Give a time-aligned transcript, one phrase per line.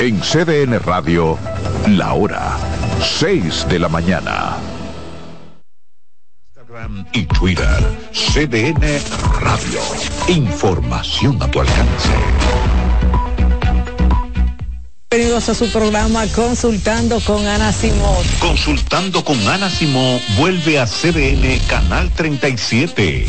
[0.00, 1.38] En CDN Radio,
[1.88, 2.58] la hora
[3.00, 4.56] 6 de la mañana.
[6.48, 7.78] Instagram y Twitter,
[8.12, 8.82] CDN
[9.40, 9.80] Radio.
[10.26, 12.10] Información a tu alcance.
[15.10, 18.26] Bienvenidos a su programa Consultando con Ana Simón.
[18.40, 23.28] Consultando con Ana Simón vuelve a CDN Canal 37.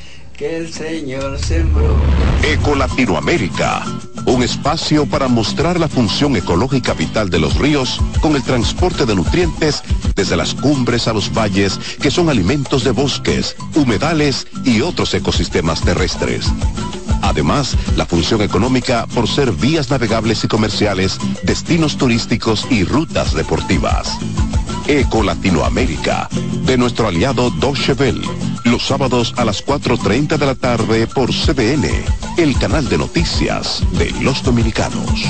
[0.41, 1.95] que el Señor sembró.
[2.41, 3.85] Eco Latinoamérica,
[4.25, 9.13] un espacio para mostrar la función ecológica vital de los ríos con el transporte de
[9.13, 9.83] nutrientes
[10.15, 15.81] desde las cumbres a los valles que son alimentos de bosques, humedales y otros ecosistemas
[15.81, 16.47] terrestres.
[17.21, 24.17] Además, la función económica por ser vías navegables y comerciales, destinos turísticos y rutas deportivas.
[24.87, 26.29] Eco Latinoamérica,
[26.65, 27.93] de nuestro aliado Deutsche
[28.71, 31.83] los sábados a las 4.30 de la tarde por CDN,
[32.37, 35.25] el canal de noticias de los dominicanos.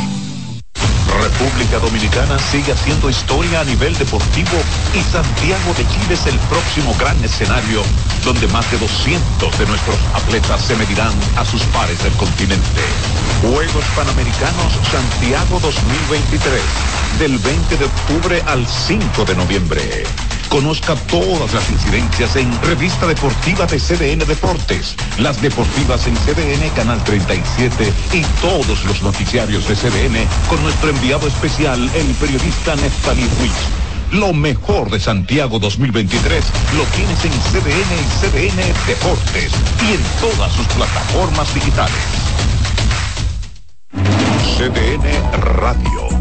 [1.09, 4.57] República Dominicana sigue haciendo historia a nivel deportivo
[4.93, 7.81] y Santiago de Chile es el próximo gran escenario
[8.23, 12.81] donde más de 200 de nuestros atletas se medirán a sus pares del continente.
[13.41, 16.61] Juegos Panamericanos Santiago 2023,
[17.17, 20.03] del 20 de octubre al 5 de noviembre.
[20.51, 27.01] Conozca todas las incidencias en Revista Deportiva de CDN Deportes, las deportivas en CDN Canal
[27.05, 33.53] 37 y todos los noticiarios de CDN con nuestro enviado especial, el periodista Neftalí Ruiz.
[34.11, 36.43] Lo mejor de Santiago 2023
[36.75, 39.53] lo tienes en CDN y CDN Deportes
[39.87, 41.95] y en todas sus plataformas digitales.
[44.57, 46.20] CDN Radio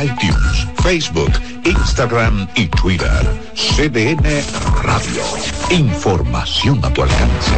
[0.00, 1.32] iTunes, Facebook,
[1.64, 3.26] Instagram y Twitter.
[3.54, 4.22] CDN
[4.82, 5.22] Radio.
[5.70, 7.52] Información a tu alcance.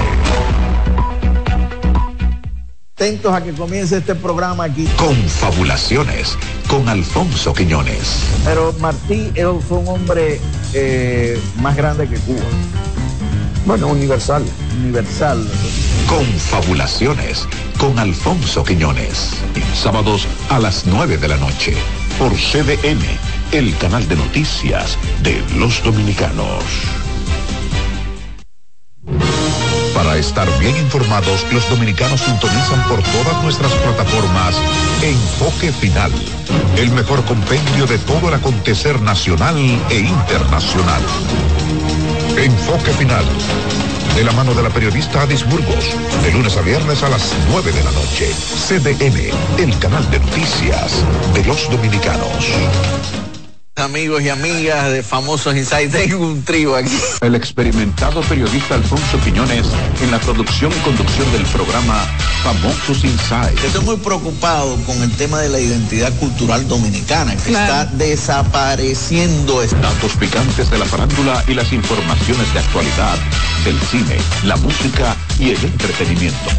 [2.97, 4.87] Atentos a que comience este programa aquí.
[4.97, 6.37] Confabulaciones
[6.69, 8.25] con Alfonso Quiñones.
[8.45, 10.41] Pero Martí él fue un hombre
[10.75, 12.41] eh, más grande que Cuba.
[13.67, 14.45] Bueno, universal.
[14.83, 15.47] Universal.
[16.09, 17.47] Confabulaciones
[17.79, 19.31] con Alfonso Quiñones.
[19.75, 21.75] Sábados a las 9 de la noche
[22.19, 23.03] por CDN,
[23.53, 26.65] el canal de noticias de los dominicanos.
[29.95, 34.57] Para estar bien informados, los dominicanos sintonizan por todas nuestras plataformas
[35.03, 36.13] Enfoque Final,
[36.77, 39.57] el mejor compendio de todo el acontecer nacional
[39.91, 41.03] e internacional.
[42.37, 43.25] Enfoque Final
[44.15, 47.73] de la mano de la periodista Adis Burgos, de lunes a viernes a las 9
[47.73, 48.29] de la noche.
[48.29, 51.05] CDN, el canal de noticias
[51.35, 53.30] de los dominicanos.
[53.81, 56.97] Amigos y amigas de Famosos Insight, tengo un trío aquí.
[57.23, 59.67] El experimentado periodista Alfonso Quiñones
[60.03, 62.07] en la producción y conducción del programa
[62.45, 63.59] Famosos Insight.
[63.65, 69.61] Estoy muy preocupado con el tema de la identidad cultural dominicana, que está desapareciendo.
[69.63, 73.19] Datos picantes de la farándula y las informaciones de actualidad
[73.65, 76.51] del cine, la música y el entretenimiento.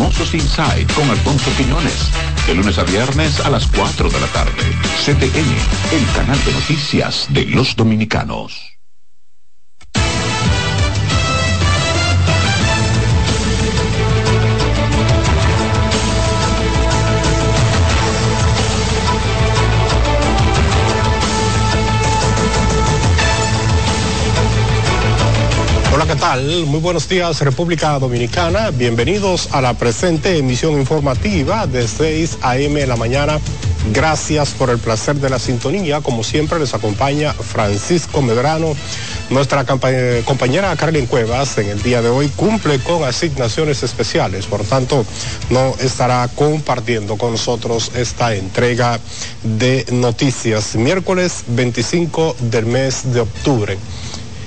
[0.00, 2.10] Famosos Inside con Alfonso Quiñones.
[2.46, 4.62] De lunes a viernes a las 4 de la tarde.
[5.04, 8.69] CTN, el canal de noticias de los dominicanos.
[26.30, 28.70] Muy buenos días, República Dominicana.
[28.70, 32.78] Bienvenidos a la presente emisión informativa de 6 a.m.
[32.78, 33.40] de la mañana.
[33.92, 36.02] Gracias por el placer de la sintonía.
[36.02, 38.76] Como siempre, les acompaña Francisco Medrano.
[39.28, 45.04] Nuestra compañera Carolyn Cuevas en el día de hoy cumple con asignaciones especiales, por tanto,
[45.50, 49.00] no estará compartiendo con nosotros esta entrega
[49.42, 50.76] de noticias.
[50.76, 53.78] Miércoles 25 del mes de octubre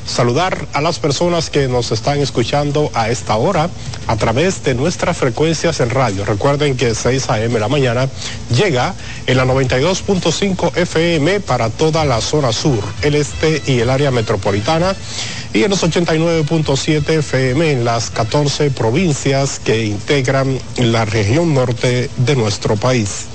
[0.06, 3.70] saludar a las personas que nos están escuchando a esta hora
[4.08, 6.26] a través de nuestras frecuencias en radio.
[6.26, 7.60] Recuerden que 6 a.m.
[7.60, 8.10] la mañana
[8.56, 8.94] llega
[9.28, 14.96] en la 92.5 FM para toda la zona sur, el este y el área metropolitana
[15.54, 22.36] y en los 89.7 FM en las 14 provincias que integran la región norte de
[22.36, 23.28] nuestro país.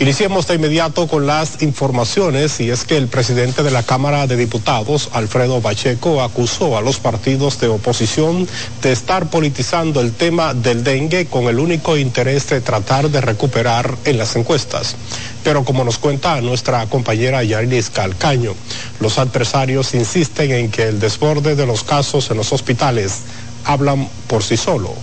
[0.00, 4.36] Iniciemos de inmediato con las informaciones y es que el presidente de la Cámara de
[4.36, 8.46] Diputados, Alfredo Pacheco, acusó a los partidos de oposición
[8.80, 13.96] de estar politizando el tema del dengue con el único interés de tratar de recuperar
[14.04, 14.94] en las encuestas.
[15.42, 18.54] Pero como nos cuenta nuestra compañera Yarilis Calcaño,
[19.00, 23.22] los adversarios insisten en que el desborde de los casos en los hospitales
[23.64, 24.94] hablan por sí solo.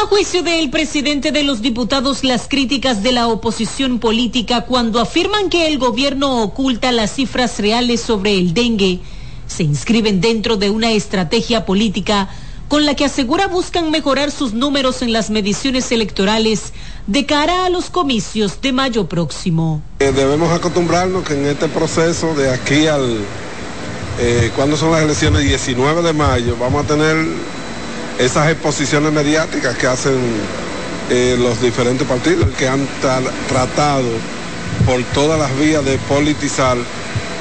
[0.00, 5.50] A juicio del presidente de los diputados, las críticas de la oposición política cuando afirman
[5.50, 9.00] que el gobierno oculta las cifras reales sobre el dengue
[9.48, 12.28] se inscriben dentro de una estrategia política
[12.68, 16.72] con la que asegura buscan mejorar sus números en las mediciones electorales
[17.08, 19.82] de cara a los comicios de mayo próximo.
[19.98, 23.18] Eh, debemos acostumbrarnos que en este proceso de aquí al,
[24.20, 27.16] eh, cuando son las elecciones 19 de mayo, vamos a tener
[28.18, 30.18] esas exposiciones mediáticas que hacen
[31.10, 32.86] eh, los diferentes partidos, que han
[33.48, 34.08] tratado
[34.84, 36.76] por todas las vías de politizar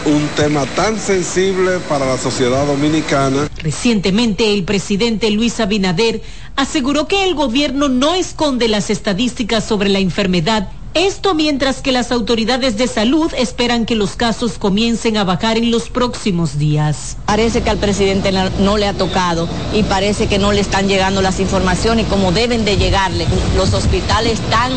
[0.06, 3.50] un tema tan sensible para la sociedad dominicana.
[3.58, 6.22] Recientemente el presidente Luis Abinader
[6.56, 12.12] aseguró que el gobierno no esconde las estadísticas sobre la enfermedad esto mientras que las
[12.12, 17.18] autoridades de salud esperan que los casos comiencen a bajar en los próximos días.
[17.26, 21.22] Parece que al presidente no le ha tocado y parece que no le están llegando
[21.22, 23.28] las informaciones como deben de llegarle.
[23.56, 24.72] Los hospitales están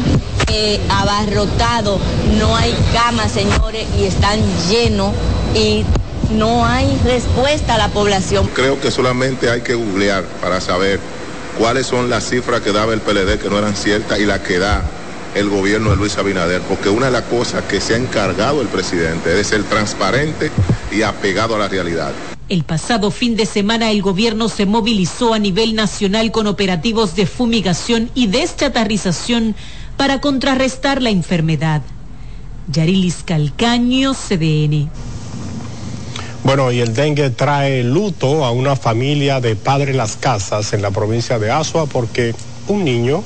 [0.49, 2.01] eh, abarrotados,
[2.39, 5.13] no hay camas, señores, y están llenos
[5.55, 5.85] y
[6.33, 8.49] no hay respuesta a la población.
[8.55, 11.01] Creo que solamente hay que googlear para saber
[11.59, 14.59] cuáles son las cifras que daba el PLD que no eran ciertas y las que
[14.59, 14.83] da
[15.35, 18.69] el gobierno de Luis Abinader, porque una de las cosas que se ha encargado el
[18.69, 20.51] presidente es ser transparente
[20.91, 22.13] y apegado a la realidad.
[22.49, 27.27] El pasado fin de semana el gobierno se movilizó a nivel nacional con operativos de
[27.27, 29.55] fumigación y deschatarrización
[29.97, 31.83] para contrarrestar la enfermedad.
[32.73, 34.91] Yarilis Calcaño, CDN.
[36.43, 40.91] Bueno, y el dengue trae luto a una familia de Padre Las Casas en la
[40.91, 42.35] provincia de Asua porque
[42.67, 43.23] un niño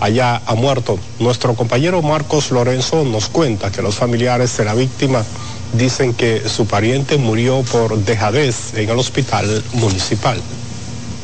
[0.00, 0.98] allá ha muerto.
[1.18, 5.24] Nuestro compañero Marcos Lorenzo nos cuenta que los familiares de la víctima
[5.72, 10.40] dicen que su pariente murió por dejadez en el hospital municipal.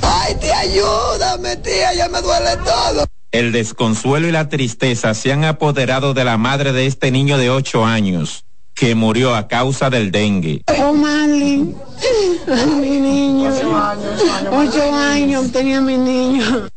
[0.03, 3.07] Ay, te ayúdame, tía, ya me duele todo.
[3.33, 7.51] El desconsuelo y la tristeza se han apoderado de la madre de este niño de
[7.51, 10.63] ocho años, que murió a causa del dengue.
[10.79, 11.75] Oh, Marlene,
[12.81, 13.51] mi niño,
[14.53, 16.69] ocho años tenía mi niño.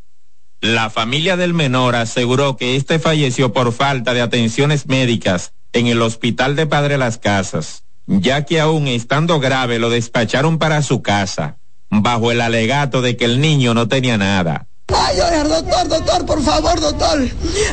[0.62, 6.02] La familia del menor aseguró que este falleció por falta de atenciones médicas en el
[6.02, 11.60] hospital de Padre Las Casas, ya que aún estando grave lo despacharon para su casa,
[11.92, 14.68] bajo el alegato de que el niño no tenía nada.
[14.90, 17.20] Ay, oiga, doctor, doctor, por favor, doctor.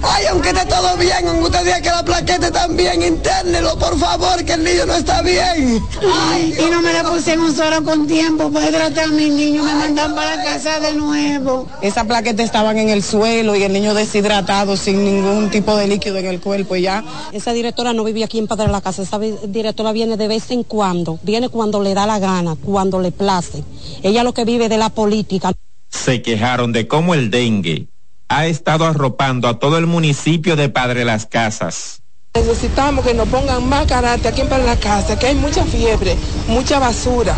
[0.02, 3.96] Ay, aunque esté todo bien, aunque usted diga que la plaqueta está bien, internelo, por
[3.98, 5.80] favor, que el niño no está bien.
[6.02, 9.30] Ay, y no me la puse en un solo con tiempo para tratar a mi
[9.30, 11.68] niño, me mandan para casa de nuevo.
[11.82, 16.18] Esa plaqueta estaban en el suelo y el niño deshidratado sin ningún tipo de líquido
[16.18, 17.04] en el cuerpo ya.
[17.32, 20.50] Esa directora no vivía aquí en Padre de la Casa, esa directora viene de vez
[20.50, 23.62] en cuando, viene cuando le da la gana, cuando le place.
[24.02, 25.52] Ella lo que vive de la política
[25.94, 27.86] se quejaron de cómo el dengue
[28.28, 32.02] ha estado arropando a todo el municipio de Padre Las Casas.
[32.34, 36.16] Necesitamos que nos pongan más carácter aquí en Padre Las Casas, que hay mucha fiebre,
[36.48, 37.36] mucha basura.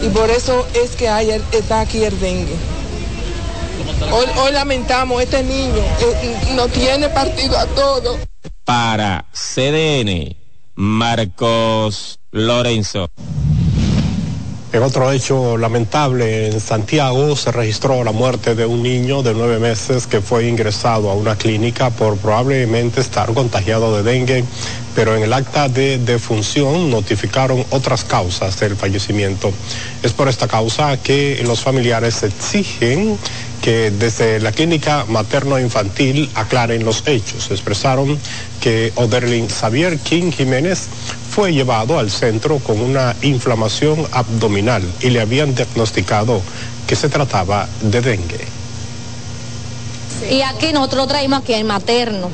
[0.00, 2.54] Y por eso es que hay, está aquí el dengue.
[4.12, 8.18] Hoy, lamentamos, este niño eh, no tiene partido a todo.
[8.64, 10.36] Para CDN,
[10.76, 13.10] Marcos Lorenzo.
[14.70, 19.58] En otro hecho lamentable, en Santiago se registró la muerte de un niño de nueve
[19.58, 24.44] meses que fue ingresado a una clínica por probablemente estar contagiado de dengue,
[24.94, 29.50] pero en el acta de defunción notificaron otras causas del fallecimiento.
[30.02, 33.16] Es por esta causa que los familiares exigen
[33.62, 37.50] que desde la clínica materno-infantil aclaren los hechos.
[37.50, 38.18] Expresaron
[38.60, 40.88] que Oderlin Xavier King Jiménez
[41.38, 46.42] fue llevado al centro con una inflamación abdominal y le habían diagnosticado
[46.84, 48.40] que se trataba de dengue.
[50.28, 52.28] Y aquí nosotros lo traímos aquí en materno,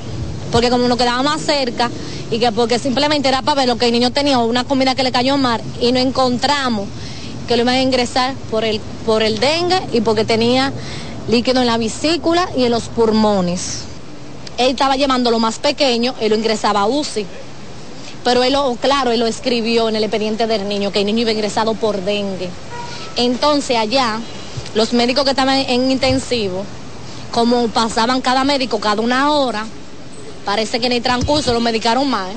[0.51, 1.91] porque como nos quedaba más cerca
[2.31, 5.03] y que porque simplemente era para ver lo que el niño tenía, una comida que
[5.03, 6.89] le cayó mal y no encontramos
[7.47, 10.73] que lo iban a ingresar por el, por el dengue y porque tenía
[11.29, 13.81] líquido en la vesícula y en los pulmones.
[14.57, 17.27] Él estaba llevando lo más pequeño, él lo ingresaba a UCI.
[18.25, 21.21] Pero él, lo, claro, él lo escribió en el expediente del niño, que el niño
[21.21, 22.49] iba ingresado por dengue.
[23.17, 24.19] Entonces allá,
[24.75, 26.65] los médicos que estaban en intensivo,
[27.31, 29.67] como pasaban cada médico cada una hora,
[30.45, 32.31] parece que en el transcurso lo medicaron más.
[32.31, 32.37] ¿eh?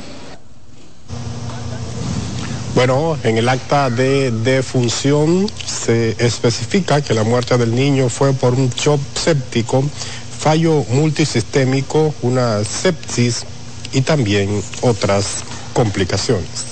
[2.75, 8.53] Bueno, en el acta de defunción se especifica que la muerte del niño fue por
[8.53, 9.84] un shock séptico,
[10.38, 13.46] fallo multisistémico, una sepsis
[13.94, 15.44] y también otras
[15.77, 16.65] complicaciones.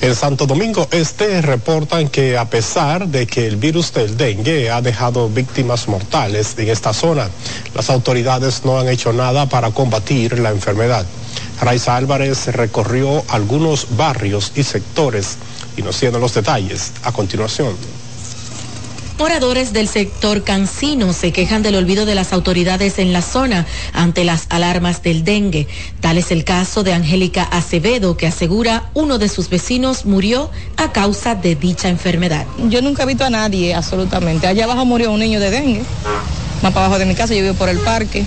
[0.00, 4.82] En Santo Domingo Este reportan que a pesar de que el virus del dengue ha
[4.82, 7.28] dejado víctimas mortales en esta zona,
[7.72, 11.06] las autoridades no han hecho nada para combatir la enfermedad.
[11.60, 15.36] Raiza Álvarez recorrió algunos barrios y sectores
[15.76, 17.76] y nos tiene los detalles a continuación.
[19.18, 24.24] Moradores del sector Cancino se quejan del olvido de las autoridades en la zona ante
[24.24, 25.66] las alarmas del dengue.
[26.00, 30.92] Tal es el caso de Angélica Acevedo, que asegura uno de sus vecinos murió a
[30.92, 32.44] causa de dicha enfermedad.
[32.68, 34.48] Yo nunca he visto a nadie, absolutamente.
[34.48, 35.82] Allá abajo murió un niño de dengue,
[36.62, 38.22] más para abajo de mi casa, yo vivo por el parque.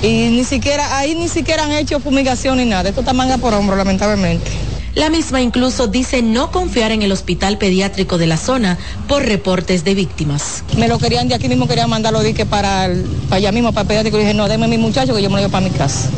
[0.00, 2.88] Y ni siquiera, ahí ni siquiera han hecho fumigación ni nada.
[2.88, 4.50] Esto está manga por hombro, lamentablemente.
[4.94, 9.82] La misma incluso dice no confiar en el hospital pediátrico de la zona por reportes
[9.82, 10.62] de víctimas.
[10.76, 12.88] Me lo querían de aquí mismo, querían mandarlo dique para,
[13.28, 14.18] para allá mismo, para el pediátrico.
[14.18, 16.08] Y dije, no, déme mi muchacho que yo me lo llevo para mi casa.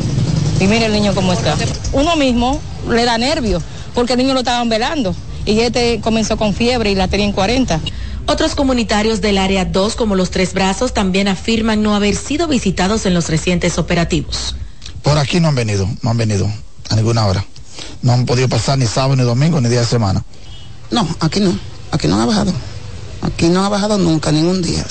[0.59, 1.55] Y mire el niño cómo está.
[1.91, 3.63] Uno mismo le da nervio,
[3.95, 5.15] porque el niño lo estaban velando.
[5.45, 7.79] Y este comenzó con fiebre y la tenía en 40.
[8.27, 13.07] Otros comunitarios del área 2, como los Tres Brazos, también afirman no haber sido visitados
[13.07, 14.55] en los recientes operativos.
[15.01, 16.47] Por aquí no han venido, no han venido
[16.89, 17.43] a ninguna hora
[18.01, 20.23] no han podido pasar ni sábado, ni domingo, ni día de semana.
[20.91, 21.57] No, aquí no,
[21.91, 22.53] aquí no ha bajado.
[23.21, 24.85] Aquí no ha bajado nunca, ningún día.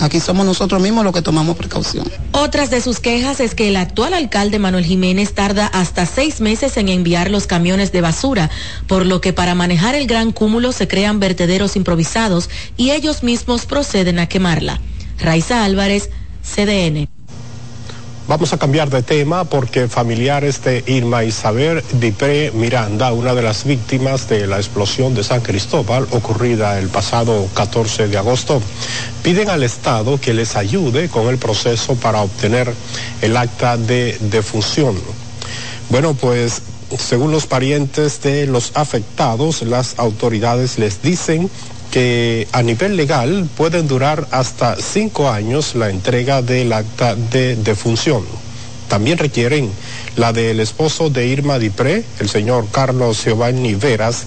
[0.00, 2.10] Aquí somos nosotros mismos los que tomamos precaución.
[2.32, 6.76] Otras de sus quejas es que el actual alcalde Manuel Jiménez tarda hasta seis meses
[6.76, 8.50] en enviar los camiones de basura,
[8.86, 13.66] por lo que para manejar el gran cúmulo se crean vertederos improvisados y ellos mismos
[13.66, 14.80] proceden a quemarla.
[15.18, 16.10] Raiza Álvarez,
[16.42, 17.13] CDN.
[18.26, 23.64] Vamos a cambiar de tema porque familiares de Irma Isabel Dipré Miranda, una de las
[23.64, 28.62] víctimas de la explosión de San Cristóbal ocurrida el pasado 14 de agosto,
[29.22, 32.72] piden al Estado que les ayude con el proceso para obtener
[33.20, 34.96] el acta de defunción.
[35.90, 36.62] Bueno, pues
[36.98, 41.50] según los parientes de los afectados, las autoridades les dicen
[41.94, 48.24] que a nivel legal pueden durar hasta cinco años la entrega del acta de defunción.
[48.88, 49.70] También requieren
[50.16, 54.24] la del esposo de Irma Dipré, el señor Carlos Giovanni Veras,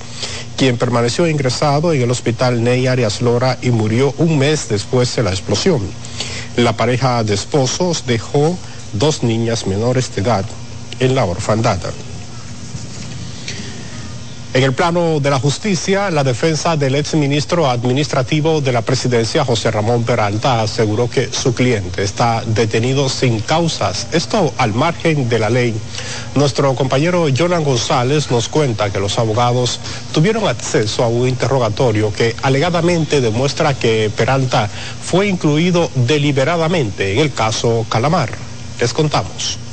[0.55, 5.23] quien permaneció ingresado en el hospital Ney Arias Lora y murió un mes después de
[5.23, 5.81] la explosión.
[6.55, 8.57] La pareja de esposos dejó
[8.93, 10.45] dos niñas menores de edad
[11.01, 11.79] en la orfandad.
[14.53, 19.71] En el plano de la justicia, la defensa del exministro administrativo de la presidencia, José
[19.71, 25.49] Ramón Peralta, aseguró que su cliente está detenido sin causas, esto al margen de la
[25.49, 25.75] ley.
[26.33, 29.81] Nuestro compañero Jonan González nos cuenta que los abogados
[30.13, 34.69] tuvieron acceso a un interrogatorio que alegadamente demuestra que Peralta
[35.03, 38.29] fue incluido deliberadamente en el caso Calamar.
[38.79, 39.66] Les contamos.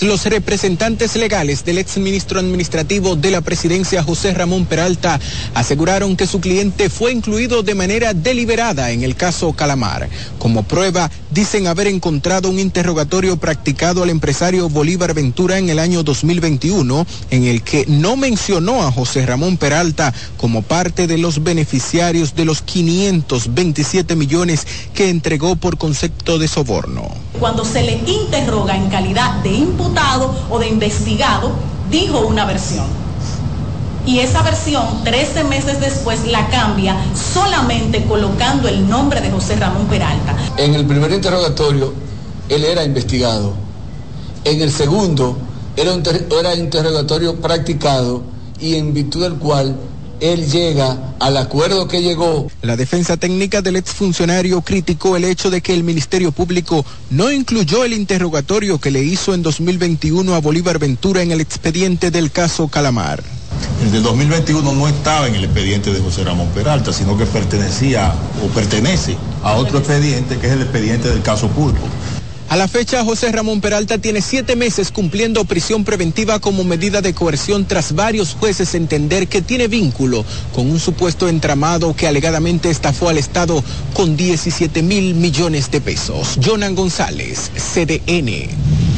[0.00, 5.20] Los representantes legales del exministro administrativo de la presidencia José Ramón Peralta
[5.52, 10.08] aseguraron que su cliente fue incluido de manera deliberada en el caso Calamar.
[10.38, 16.02] Como prueba, dicen haber encontrado un interrogatorio practicado al empresario Bolívar Ventura en el año
[16.02, 22.34] 2021 en el que no mencionó a José Ramón Peralta como parte de los beneficiarios
[22.34, 27.06] de los 527 millones que entregó por concepto de soborno.
[27.38, 29.89] Cuando se le interroga en calidad de imputado,
[30.50, 31.52] o de investigado
[31.90, 32.86] dijo una versión.
[34.06, 39.86] Y esa versión, 13 meses después, la cambia solamente colocando el nombre de José Ramón
[39.86, 40.34] Peralta.
[40.56, 41.92] En el primer interrogatorio,
[42.48, 43.52] él era investigado.
[44.44, 45.36] En el segundo,
[45.76, 46.02] era un
[46.40, 48.22] era interrogatorio practicado
[48.58, 49.76] y en virtud del cual
[50.20, 52.50] él llega al acuerdo que llegó.
[52.62, 57.84] La defensa técnica del exfuncionario criticó el hecho de que el Ministerio Público no incluyó
[57.84, 62.68] el interrogatorio que le hizo en 2021 a Bolívar Ventura en el expediente del caso
[62.68, 63.22] Calamar.
[63.82, 68.14] El del 2021 no estaba en el expediente de José Ramón Peralta, sino que pertenecía
[68.44, 71.86] o pertenece a otro expediente que es el expediente del caso Pulpo.
[72.50, 77.14] A la fecha, José Ramón Peralta tiene siete meses cumpliendo prisión preventiva como medida de
[77.14, 83.08] coerción tras varios jueces entender que tiene vínculo con un supuesto entramado que alegadamente estafó
[83.08, 83.62] al Estado
[83.94, 86.40] con 17 mil millones de pesos.
[86.44, 88.89] Jonan González, CDN.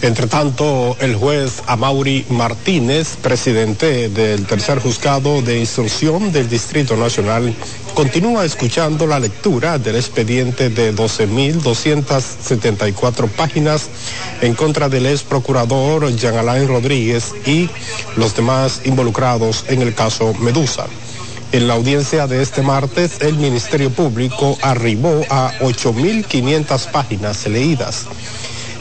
[0.00, 7.52] Entre tanto, el juez Amaury Martínez, presidente del tercer juzgado de instrucción del Distrito Nacional,
[7.94, 13.88] continúa escuchando la lectura del expediente de 12.274 páginas
[14.40, 17.68] en contra del ex procurador Jean Alain Rodríguez y
[18.16, 20.86] los demás involucrados en el caso Medusa.
[21.50, 28.06] En la audiencia de este martes, el Ministerio Público arribó a 8.500 páginas leídas.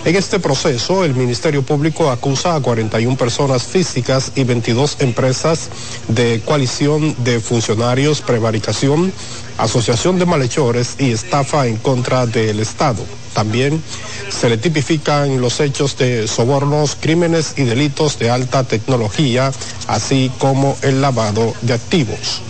[0.08, 5.67] En este proceso, el Ministerio Público acusa a 41 personas físicas y 22 empresas
[6.08, 9.12] de coalición de funcionarios, prevaricación,
[9.58, 13.04] asociación de malhechores y estafa en contra del Estado.
[13.34, 13.84] También
[14.30, 19.52] se le tipifican los hechos de sobornos, crímenes y delitos de alta tecnología,
[19.88, 22.41] así como el lavado de activos.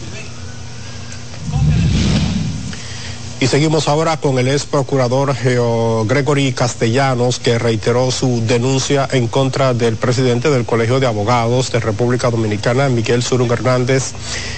[3.40, 5.36] Y seguimos ahora con el ex procurador
[6.08, 11.80] Gregory Castellanos, que reiteró su denuncia en contra del presidente del Colegio de Abogados de
[11.80, 14.14] República Dominicana, Miguel Surun Hernández,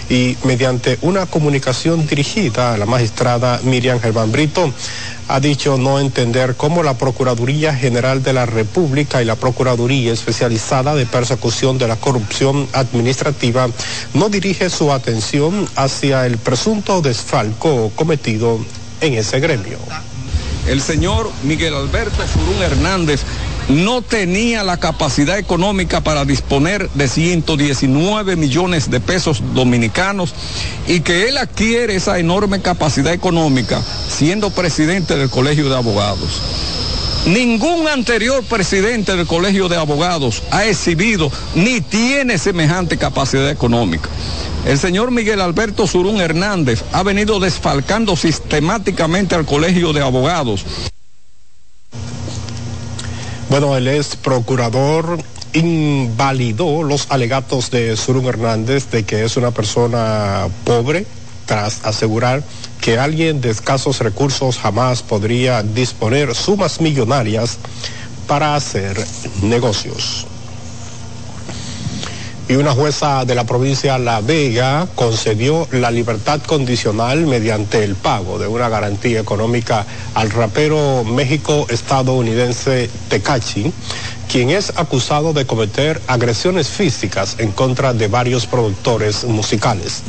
[0.09, 4.71] y mediante una comunicación dirigida a la magistrada Miriam Germán Brito,
[5.29, 10.95] ha dicho no entender cómo la Procuraduría General de la República y la Procuraduría Especializada
[10.95, 13.69] de Persecución de la Corrupción Administrativa
[14.15, 18.59] no dirige su atención hacia el presunto desfalco cometido
[19.01, 19.77] en ese gremio.
[20.67, 23.21] El señor Miguel Alberto Surún Hernández
[23.69, 30.33] no tenía la capacidad económica para disponer de 119 millones de pesos dominicanos
[30.87, 36.41] y que él adquiere esa enorme capacidad económica siendo presidente del Colegio de Abogados.
[37.27, 44.09] Ningún anterior presidente del Colegio de Abogados ha exhibido ni tiene semejante capacidad económica.
[44.65, 50.65] El señor Miguel Alberto Surún Hernández ha venido desfalcando sistemáticamente al Colegio de Abogados.
[53.49, 55.19] Bueno, el ex procurador
[55.53, 61.07] invalidó los alegatos de Surún Hernández de que es una persona pobre
[61.47, 62.43] tras asegurar
[62.79, 67.57] que alguien de escasos recursos jamás podría disponer sumas millonarias
[68.27, 69.03] para hacer
[69.41, 70.27] negocios.
[72.49, 78.39] Y una jueza de la provincia La Vega concedió la libertad condicional mediante el pago
[78.39, 79.85] de una garantía económica
[80.15, 83.71] al rapero México-estadounidense Tecachi,
[84.27, 90.01] quien es acusado de cometer agresiones físicas en contra de varios productores musicales.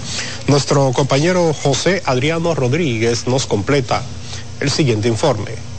[0.46, 4.02] Nuestro compañero José Adriano Rodríguez nos completa
[4.60, 5.69] el siguiente informe.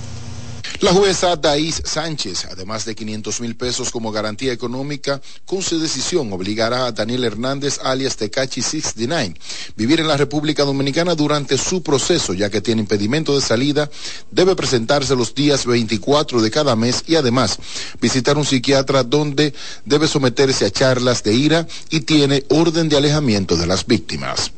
[0.82, 6.34] La jueza Daís Sánchez, además de 500 mil pesos como garantía económica, con su decisión
[6.34, 9.36] obligará a Daniel Hernández alias Tecachi 69
[9.76, 13.91] vivir en la República Dominicana durante su proceso, ya que tiene impedimento de salida,
[14.32, 17.60] debe presentarse los días 24 de cada mes y además
[18.02, 19.54] visitar un psiquiatra donde
[19.86, 24.52] debe someterse a charlas de ira y tiene orden de alejamiento de las víctimas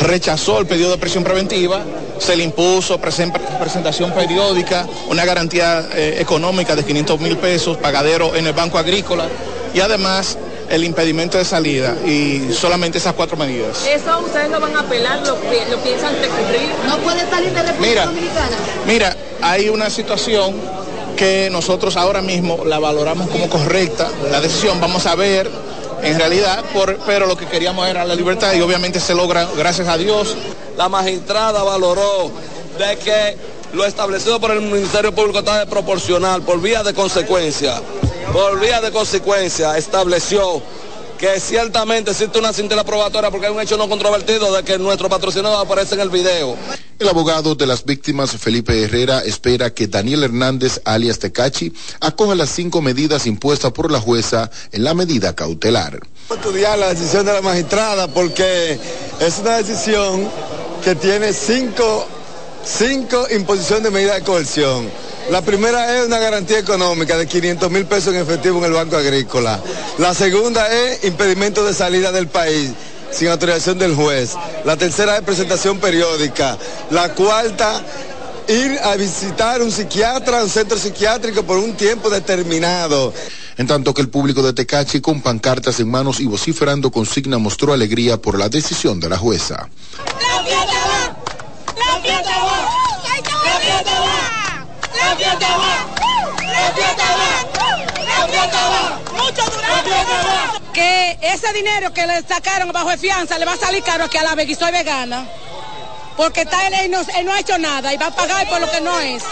[0.00, 1.82] rechazó el pedido de prisión preventiva,
[2.18, 8.46] se le impuso presentación periódica, una garantía eh, económica de 500 mil pesos, pagadero en
[8.46, 9.26] el Banco Agrícola
[9.74, 10.36] y además
[10.70, 13.84] el impedimento de salida y solamente esas cuatro medidas.
[13.86, 16.70] ¿Eso ustedes lo van a apelar, lo, piensan recurrir?
[16.86, 18.56] ¿No puede salir de República mira, Dominicana?
[18.86, 20.54] Mira, hay una situación
[21.16, 25.50] que nosotros ahora mismo la valoramos como correcta, la decisión, vamos a ver
[26.02, 29.88] en realidad, por, pero lo que queríamos era la libertad y obviamente se logra gracias
[29.88, 30.36] a Dios.
[30.76, 32.30] La magistrada valoró
[32.78, 33.36] de que
[33.72, 37.80] lo establecido por el Ministerio Público está desproporcional por vía de consecuencia.
[38.32, 40.62] Por vía de consecuencia estableció
[41.20, 45.10] que ciertamente existe una cintila probatoria porque hay un hecho no controvertido de que nuestro
[45.10, 46.56] patrocinador aparece en el video.
[46.98, 52.48] El abogado de las víctimas, Felipe Herrera, espera que Daniel Hernández, alias Tecachi, acoja las
[52.48, 56.00] cinco medidas impuestas por la jueza en la medida cautelar.
[56.30, 58.80] Estudiar la decisión de la magistrada porque
[59.20, 60.26] es una decisión
[60.82, 62.06] que tiene cinco,
[62.64, 64.88] cinco imposiciones de medida de coerción.
[65.30, 68.96] La primera es una garantía económica de 500 mil pesos en efectivo en el Banco
[68.96, 69.60] Agrícola.
[69.98, 72.70] La segunda es impedimento de salida del país
[73.12, 74.34] sin autorización del juez.
[74.64, 76.56] La tercera es presentación periódica.
[76.90, 77.82] La cuarta,
[78.48, 83.12] ir a visitar un psiquiatra, un centro psiquiátrico por un tiempo determinado.
[83.56, 87.72] En tanto que el público de Tecachi con pancartas en manos y vociferando consigna mostró
[87.72, 89.68] alegría por la decisión de la jueza.
[89.98, 91.16] ¡La fiesta va!
[91.76, 92.58] ¡La fiesta va!
[93.44, 94.20] ¡La fiesta va!
[95.10, 95.86] ¡La fiesta va!
[96.40, 98.00] ¡La fiesta va!
[98.04, 99.00] ¡La fiesta va!
[99.12, 99.90] ¡Mucho durante!
[100.72, 104.18] que ese dinero que le sacaron bajo de fianza le va a salir caro aquí
[104.18, 105.26] a la vez y soy vegana.
[106.16, 108.80] Porque está él, no, no ha hecho nada y va a pagar por lo que
[108.80, 109.24] no es.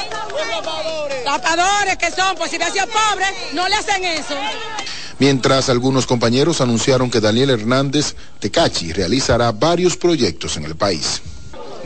[1.24, 4.34] Tapadores que son, pues si hubiera sido pobre, no le hacen eso.
[5.20, 11.22] Mientras algunos compañeros anunciaron que Daniel Hernández Tecachi realizará varios proyectos en el país.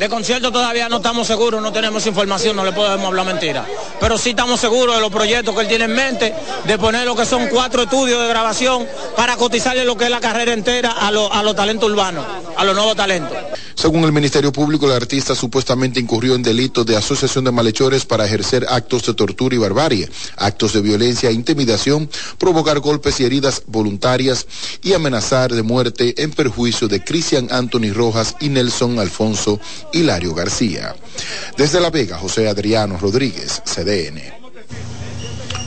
[0.03, 3.65] De concierto todavía no estamos seguros, no tenemos información, no le podemos hablar mentira.
[4.01, 6.35] Pero sí estamos seguros de los proyectos que él tiene en mente,
[6.67, 8.85] de poner lo que son cuatro estudios de grabación
[9.17, 12.97] para cotizarle lo que es la carrera entera a, los talentos urbanos, a los nuevos
[12.97, 13.38] talentos.
[13.77, 18.27] Según el Ministerio Público, el artista supuestamente incurrió en delitos de asociación de malhechores para
[18.27, 23.62] ejercer actos de tortura y barbarie, actos de violencia e intimidación, provocar golpes y heridas
[23.67, 24.47] voluntarias
[24.83, 29.61] y amenazar de muerte en perjuicio de Cristian Anthony Rojas y Nelson Alfonso
[29.92, 30.94] Hilario García.
[31.57, 34.20] Desde La Vega, José Adriano Rodríguez, CDN.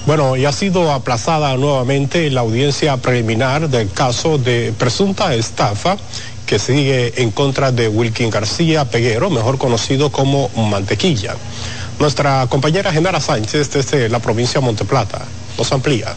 [0.05, 5.97] Bueno, y ha sido aplazada nuevamente la audiencia preliminar del caso de presunta estafa
[6.45, 11.35] que sigue en contra de Wilkin García Peguero, mejor conocido como Mantequilla.
[11.99, 15.21] Nuestra compañera Genara Sánchez desde la provincia de Monteplata
[15.57, 16.13] nos amplía.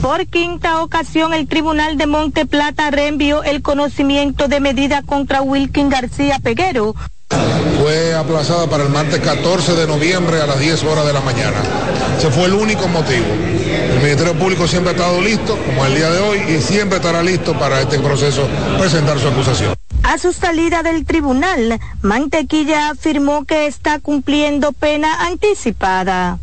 [0.00, 6.38] Por quinta ocasión, el Tribunal de Monteplata reenvió el conocimiento de medida contra Wilkin García
[6.38, 6.94] Peguero
[7.84, 11.56] fue aplazada para el martes 14 de noviembre a las 10 horas de la mañana.
[12.16, 13.26] Ese fue el único motivo.
[13.26, 17.22] El Ministerio Público siempre ha estado listo, como el día de hoy, y siempre estará
[17.22, 19.74] listo para este proceso presentar su acusación.
[20.02, 26.38] A su salida del tribunal, Mantequilla afirmó que está cumpliendo pena anticipada.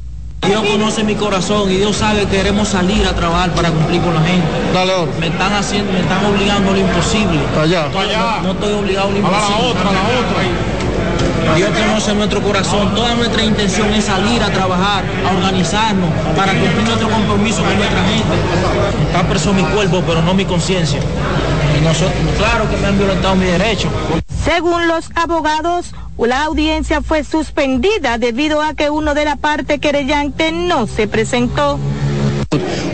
[0.47, 4.15] Dios conoce mi corazón y Dios sabe que queremos salir a trabajar para cumplir con
[4.15, 4.47] la gente.
[4.73, 7.39] Dale, me están haciendo, me están obligando a lo imposible.
[7.61, 7.89] Allá.
[7.89, 9.45] No, no, estoy obligado a lo imposible.
[9.45, 10.41] A la otra, a la otra.
[11.55, 12.95] Dios conoce nuestro corazón.
[12.95, 18.03] Toda nuestra intención es salir a trabajar, a organizarnos para cumplir nuestro compromiso con nuestra
[18.03, 18.35] gente.
[19.07, 20.99] Está preso mi cuerpo, pero no mi conciencia.
[21.77, 23.89] Y nosotros, claro que me han violentado mi derecho.
[24.43, 30.51] Según los abogados, la audiencia fue suspendida debido a que uno de la parte querellante
[30.51, 31.79] no se presentó.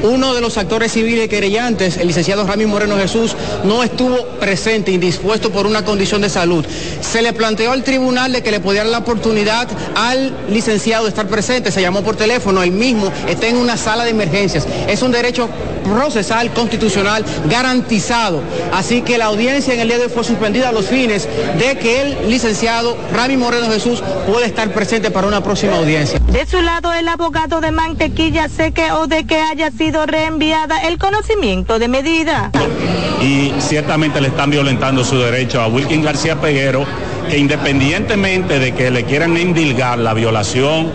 [0.03, 5.51] Uno de los actores civiles querellantes, el licenciado Rami Moreno Jesús, no estuvo presente, indispuesto
[5.51, 6.63] por una condición de salud.
[7.01, 11.09] Se le planteó al tribunal de que le podía dar la oportunidad al licenciado de
[11.09, 14.67] estar presente, se llamó por teléfono, él mismo está en una sala de emergencias.
[14.87, 15.49] Es un derecho
[15.83, 18.41] procesal, constitucional, garantizado.
[18.73, 21.77] Así que la audiencia en el día de hoy fue suspendida a los fines de
[21.77, 26.19] que el licenciado Rami Moreno Jesús pueda estar presente para una próxima audiencia.
[26.31, 30.79] De su lado, el abogado de Mantequilla sé que o de que haya sido reenviada
[30.81, 32.51] el conocimiento de medida.
[33.21, 36.85] Y ciertamente le están violentando su derecho a Wilkin García Peguero,
[37.29, 40.91] que independientemente de que le quieran indilgar la violación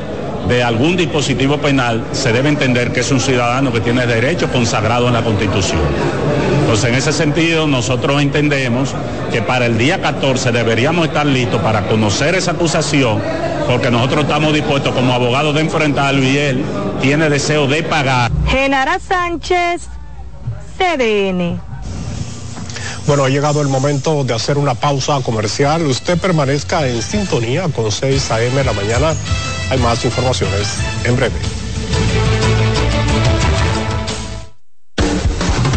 [0.48, 5.08] de algún dispositivo penal, se debe entender que es un ciudadano que tiene derechos consagrados
[5.08, 5.80] en la Constitución.
[6.60, 8.94] Entonces, en ese sentido, nosotros entendemos
[9.30, 13.20] que para el día 14 deberíamos estar listos para conocer esa acusación,
[13.68, 16.64] porque nosotros estamos dispuestos como abogados de enfrentarlo y él
[17.00, 18.30] tiene deseo de pagar.
[18.46, 19.88] Genara Sánchez,
[20.78, 21.60] CDN.
[23.06, 25.82] Bueno, ha llegado el momento de hacer una pausa comercial.
[25.86, 28.62] Usted permanezca en sintonía con 6 a.m.
[28.62, 29.14] la mañana.
[29.70, 31.34] Hay más informaciones en breve.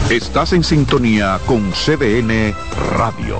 [0.09, 2.53] Estás en sintonía con CDN
[2.95, 3.39] Radio.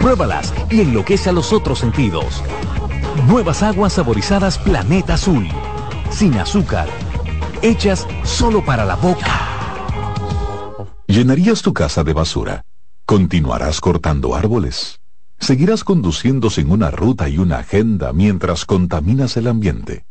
[0.00, 2.42] Pruébalas y enloquece a los otros sentidos.
[3.26, 5.46] Nuevas aguas saborizadas Planeta Azul.
[6.10, 6.88] Sin azúcar.
[7.60, 10.86] Hechas solo para la boca.
[11.06, 12.64] ¿Llenarías tu casa de basura?
[13.04, 15.00] ¿Continuarás cortando árboles?
[15.38, 20.06] ¿Seguirás conduciendo sin una ruta y una agenda mientras contaminas el ambiente?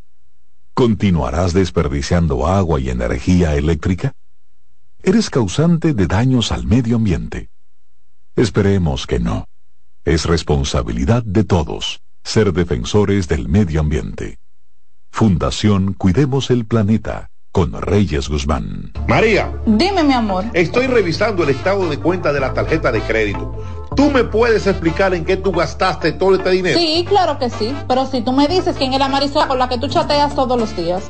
[0.75, 4.13] ¿Continuarás desperdiciando agua y energía eléctrica?
[5.01, 7.49] Eres causante de daños al medio ambiente.
[8.35, 9.45] Esperemos que no.
[10.05, 14.37] Es responsabilidad de todos ser defensores del medio ambiente.
[15.11, 18.93] Fundación Cuidemos el Planeta con Reyes Guzmán.
[19.07, 19.51] María.
[19.65, 20.45] Dime, mi amor.
[20.53, 23.57] Estoy revisando el estado de cuenta de la tarjeta de crédito.
[23.95, 26.79] ¿Tú me puedes explicar en qué tú gastaste todo este dinero?
[26.79, 27.75] Sí, claro que sí.
[27.87, 30.59] Pero si tú me dices quién es la Marisol con la que tú chateas todos
[30.59, 31.09] los días.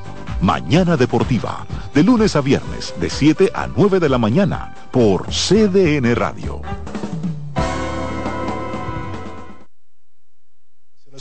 [0.41, 6.15] Mañana Deportiva, de lunes a viernes, de 7 a 9 de la mañana, por CDN
[6.15, 6.61] Radio.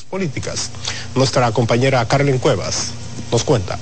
[0.08, 0.72] Políticas.
[1.14, 2.90] Nuestra compañera Carmen Cuevas
[3.30, 3.78] nos cuenta.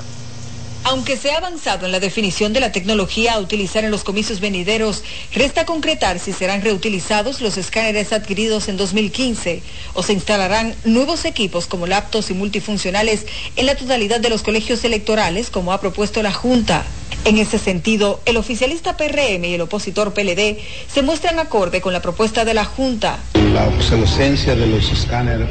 [0.85, 4.41] Aunque se ha avanzado en la definición de la tecnología a utilizar en los comicios
[4.41, 5.03] venideros,
[5.35, 9.63] resta concretar si serán reutilizados los escáneres adquiridos en 2015
[9.95, 14.83] o se instalarán nuevos equipos como laptops y multifuncionales en la totalidad de los colegios
[14.85, 16.85] electorales, como ha propuesto la Junta.
[17.25, 20.59] En ese sentido, el oficialista PRM y el opositor PLD
[20.91, 23.19] se muestran acorde con la propuesta de la Junta.
[23.53, 25.49] La obsolescencia de los escáneres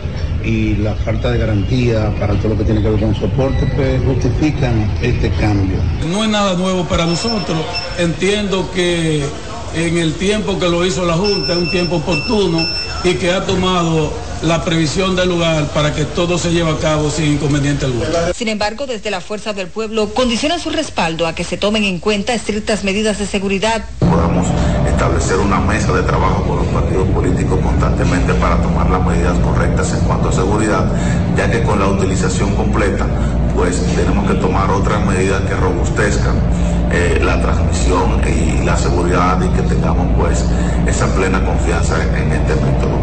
[0.48, 4.02] y la falta de garantía para todo lo que tiene que ver con soporte, pues
[4.06, 5.78] justifican este cambio.
[6.10, 7.58] No es nada nuevo para nosotros.
[7.98, 9.26] Entiendo que
[9.76, 12.66] en el tiempo que lo hizo la Junta es un tiempo oportuno
[13.04, 17.10] y que ha tomado la previsión del lugar para que todo se lleve a cabo
[17.10, 18.06] sin inconveniente alguno.
[18.34, 22.00] Sin embargo, desde la Fuerza del Pueblo condicionan su respaldo a que se tomen en
[22.00, 23.84] cuenta estrictas medidas de seguridad.
[24.88, 29.93] Establecer una mesa de trabajo con los partidos políticos constantemente para tomar las medidas correctas
[29.93, 30.86] en cuanto a seguridad,
[31.36, 33.06] ya que con la utilización completa,
[33.56, 36.36] pues tenemos que tomar otras medidas que robustezcan
[36.91, 40.45] eh, la transmisión y la seguridad y que tengamos pues
[40.88, 42.97] esa plena confianza en, en este método.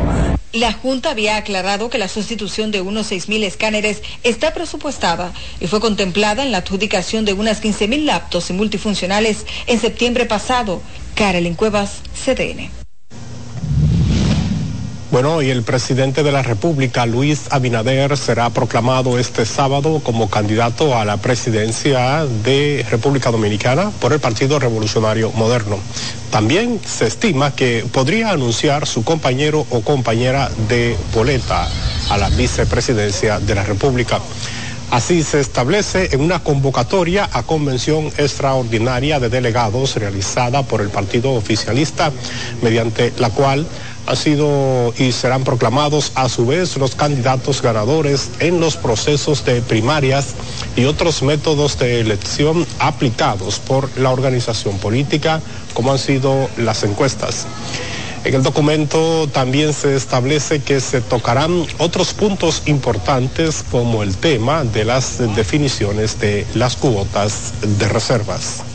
[0.55, 5.81] La Junta había aclarado que la sustitución de unos 6.000 escáneres está presupuestada y fue
[5.81, 10.81] contemplada en la adjudicación de unas 15.000 laptops y multifuncionales en septiembre pasado.
[11.15, 12.71] Carolyn Cuevas, CDN.
[15.15, 20.99] Bueno, y el presidente de la República, Luis Abinader, será proclamado este sábado como candidato
[20.99, 25.79] a la presidencia de República Dominicana por el Partido Revolucionario Moderno.
[26.33, 31.69] También se estima que podría anunciar su compañero o compañera de boleta
[32.11, 34.19] a la vicepresidencia de la República.
[34.91, 41.33] Así se establece en una convocatoria a convención extraordinaria de delegados realizada por el partido
[41.33, 42.13] oficialista,
[42.63, 43.67] mediante la cual
[44.07, 49.63] han sido y serán proclamados a su vez los candidatos ganadores en los procesos de
[49.63, 50.35] primarias
[50.77, 55.41] y otros métodos de elección aplicados por la organización política,
[55.73, 57.47] como han sido las encuestas.
[58.25, 64.65] En el documento también se establece que se tocarán otros puntos importantes como el tema
[64.65, 68.74] de las definiciones de las cuotas de reservas.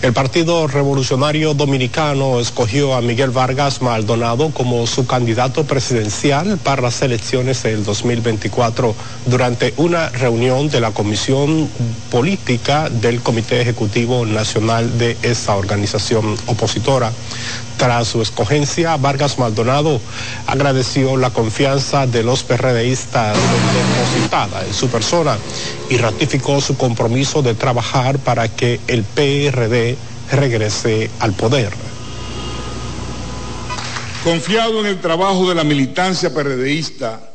[0.00, 7.02] El Partido Revolucionario Dominicano escogió a Miguel Vargas Maldonado como su candidato presidencial para las
[7.02, 8.94] elecciones del 2024
[9.26, 11.68] durante una reunión de la Comisión
[12.12, 17.10] Política del Comité Ejecutivo Nacional de esa organización opositora.
[17.76, 20.00] Tras su escogencia, Vargas Maldonado
[20.48, 25.38] agradeció la confianza de los PRDistas depositada en su persona
[25.88, 29.96] y ratificó su compromiso de trabajar para que el PRD
[30.32, 31.72] regrese al poder.
[34.24, 37.30] Confiado en el trabajo de la militancia PRDista,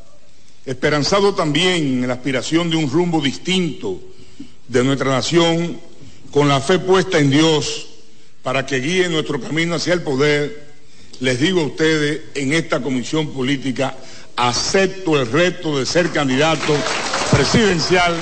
[0.65, 3.99] esperanzado también en la aspiración de un rumbo distinto
[4.67, 5.79] de nuestra nación,
[6.31, 7.87] con la fe puesta en Dios,
[8.41, 10.73] para que guíe nuestro camino hacia el poder,
[11.19, 13.95] les digo a ustedes en esta comisión política,
[14.35, 16.75] acepto el reto de ser candidato
[17.31, 18.15] presidencial.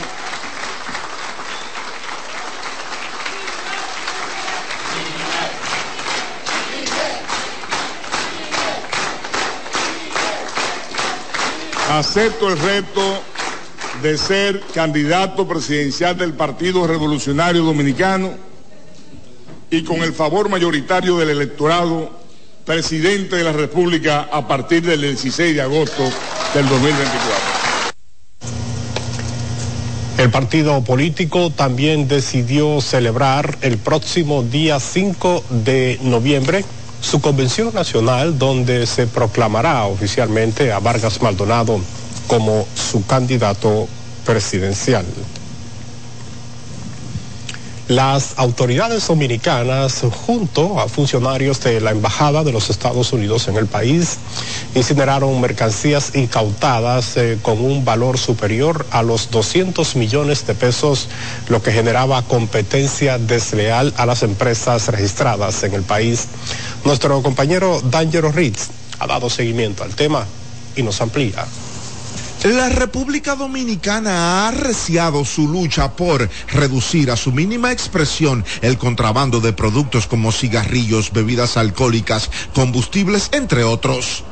[11.99, 13.01] Acepto el reto
[14.01, 18.32] de ser candidato presidencial del Partido Revolucionario Dominicano
[19.69, 22.10] y con el favor mayoritario del electorado,
[22.65, 26.04] presidente de la República a partir del 16 de agosto
[26.54, 27.62] del 2024.
[30.17, 36.63] El partido político también decidió celebrar el próximo día 5 de noviembre
[37.01, 41.81] su convención nacional donde se proclamará oficialmente a Vargas Maldonado
[42.27, 43.87] como su candidato
[44.25, 45.05] presidencial.
[47.91, 53.67] Las autoridades dominicanas, junto a funcionarios de la Embajada de los Estados Unidos en el
[53.67, 54.17] país,
[54.73, 61.10] incineraron mercancías incautadas eh, con un valor superior a los 200 millones de pesos,
[61.49, 66.27] lo que generaba competencia desleal a las empresas registradas en el país.
[66.86, 70.25] Nuestro compañero D'Angelo Ritz ha dado seguimiento al tema
[70.77, 71.45] y nos amplía.
[72.43, 79.41] La República Dominicana ha arreciado su lucha por reducir a su mínima expresión el contrabando
[79.41, 84.23] de productos como cigarrillos, bebidas alcohólicas, combustibles, entre otros.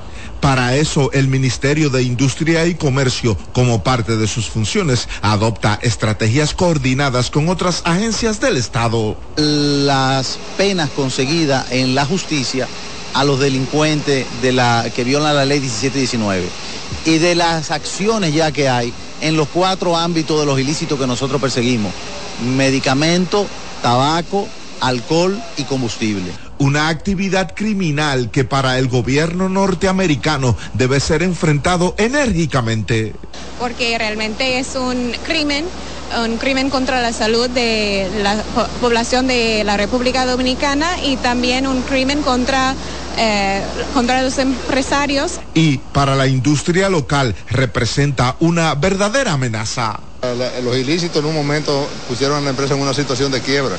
[0.42, 6.56] Para eso, el Ministerio de Industria y Comercio, como parte de sus funciones, adopta estrategias
[6.56, 9.18] coordinadas con otras agencias del Estado.
[9.36, 12.68] Las penas conseguidas en la justicia
[13.14, 16.48] a los delincuentes de la, que violan la ley 1719
[17.06, 21.08] y de las acciones ya que hay en los cuatro ámbitos de los ilícitos que
[21.08, 21.94] nosotros perseguimos.
[22.56, 23.46] Medicamento,
[23.82, 24.48] tabaco,
[24.82, 26.49] alcohol y combustible.
[26.60, 33.14] Una actividad criminal que para el gobierno norteamericano debe ser enfrentado enérgicamente.
[33.60, 35.66] Porque realmente es un crimen
[36.26, 38.36] un crimen contra la salud de la
[38.82, 42.76] población de la República Dominicana y también un crimen contra
[43.18, 43.62] eh,
[43.94, 45.40] contra los empresarios.
[45.54, 50.00] Y para la industria local representa una verdadera amenaza.
[50.64, 53.78] Los ilícitos en un momento pusieron a la empresa en una situación de quiebra,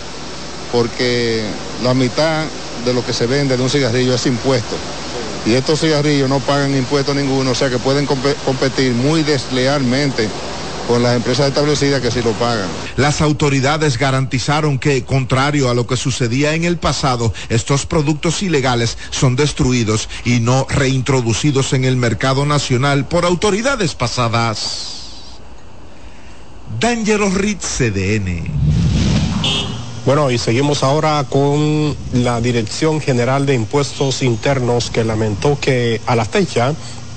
[0.73, 1.45] porque
[1.83, 2.45] la mitad
[2.85, 4.77] de lo que se vende de un cigarrillo es impuesto.
[5.47, 10.29] Y estos cigarrillos no pagan impuesto ninguno, o sea que pueden competir muy deslealmente
[10.87, 12.69] con las empresas establecidas que sí lo pagan.
[12.97, 18.99] Las autoridades garantizaron que, contrario a lo que sucedía en el pasado, estos productos ilegales
[19.11, 24.97] son destruidos y no reintroducidos en el mercado nacional por autoridades pasadas.
[26.81, 28.80] Dangerous Ritz CDN.
[30.07, 36.17] Bueno, y seguimos ahora con la Dirección General de Impuestos Internos que lamentó que a
[36.17, 36.73] la fecha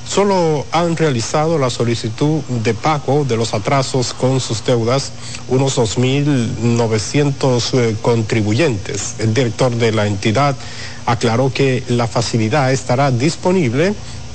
[0.06, 5.14] solo han realizado la solicitud de pago de los atrasos con sus deudas
[5.48, 9.16] unos 2.900 eh, contribuyentes.
[9.20, 10.58] El director de la entidad
[11.06, 13.94] aclaró que la facilidad estará disponible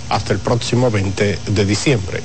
[0.08, 2.22] hasta el próximo 20 de diciembre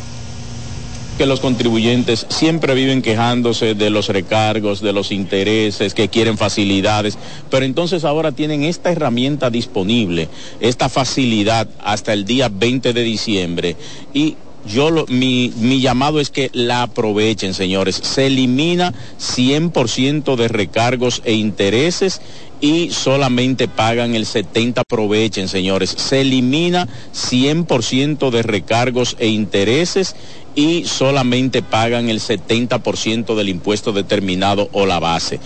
[1.18, 7.18] que los contribuyentes siempre viven quejándose de los recargos, de los intereses, que quieren facilidades,
[7.50, 13.76] pero entonces ahora tienen esta herramienta disponible, esta facilidad hasta el día 20 de diciembre
[14.14, 14.36] y
[14.66, 17.96] yo mi, mi llamado es que la aprovechen, señores.
[18.02, 22.22] Se elimina 100% de recargos e intereses
[22.62, 24.80] y solamente pagan el 70%.
[24.80, 25.90] Aprovechen, señores.
[25.90, 30.16] Se elimina 100% de recargos e intereses
[30.56, 35.40] y solamente pagan el 70% del impuesto determinado o la base.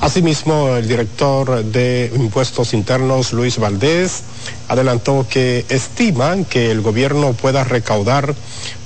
[0.00, 4.22] Asimismo, el director de Impuestos Internos, Luis Valdés,
[4.68, 8.32] adelantó que estiman que el gobierno pueda recaudar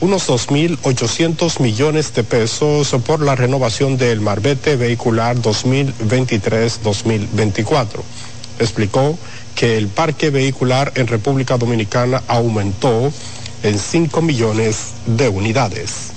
[0.01, 7.87] unos 2.800 millones de pesos por la renovación del marbete vehicular 2023-2024.
[8.59, 9.19] Explicó
[9.55, 13.13] que el parque vehicular en República Dominicana aumentó
[13.63, 16.13] en 5 millones de unidades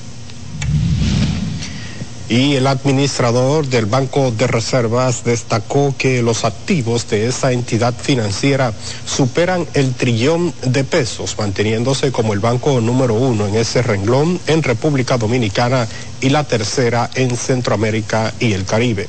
[2.28, 8.74] y el administrador del Banco de Reservas destacó que los activos de esa entidad financiera
[9.06, 14.64] superan el trillón de pesos, manteniéndose como el banco número uno en ese renglón en
[14.64, 15.88] República Dominicana
[16.22, 19.08] y la tercera en Centroamérica y el Caribe.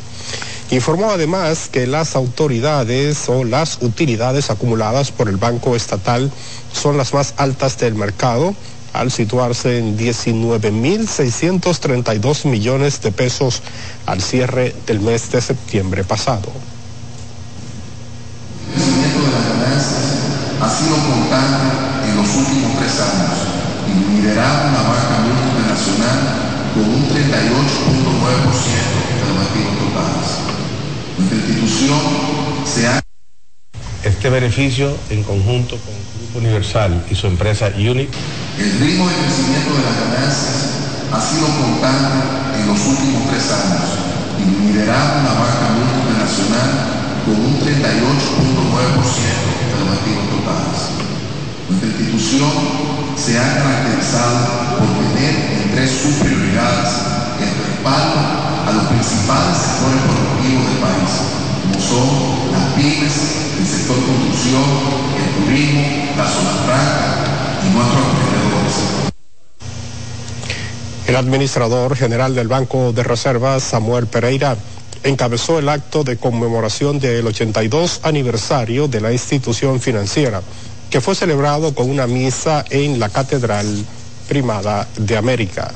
[0.71, 6.33] Informó además que las autoridades o las utilidades acumuladas por el Banco Estatal
[6.73, 8.53] son las más altas del mercado
[8.93, 13.63] al situarse en 19.632 millones de pesos
[14.07, 16.51] al cierre del mes de septiembre pasado.
[18.75, 20.03] El crecimiento de las ganancias
[20.61, 23.39] ha sido constante en los últimos tres años
[23.87, 26.19] y liderado la banca multinacional
[26.75, 30.46] con un 38.9% de los activos totales.
[31.19, 31.99] Nuestra institución
[32.65, 33.03] se ha...
[34.05, 38.11] Este beneficio en conjunto con Grupo Universal y su empresa UNIT
[38.59, 40.57] el ritmo de crecimiento de las ganancias
[41.13, 43.85] ha sido constante en los últimos tres años
[44.41, 46.71] y liderado la banca multinacional
[47.25, 47.77] con un 38.9%
[49.69, 50.81] de los activos totales.
[51.69, 52.53] Nuestra institución
[53.17, 57.26] se ha caracterizado por tener entre sus prioridades
[57.89, 61.11] a los principales sectores productivos del país,
[61.63, 63.15] como son las pymes,
[63.59, 64.63] el sector construcción,
[65.17, 65.83] el turismo,
[66.17, 67.17] la zona franca,
[71.07, 74.57] el administrador general del Banco de Reservas, Samuel Pereira,
[75.05, 80.43] encabezó el acto de conmemoración del 82 aniversario de la institución financiera,
[80.91, 83.85] que fue celebrado con una misa en la Catedral
[84.29, 85.73] Primada de América.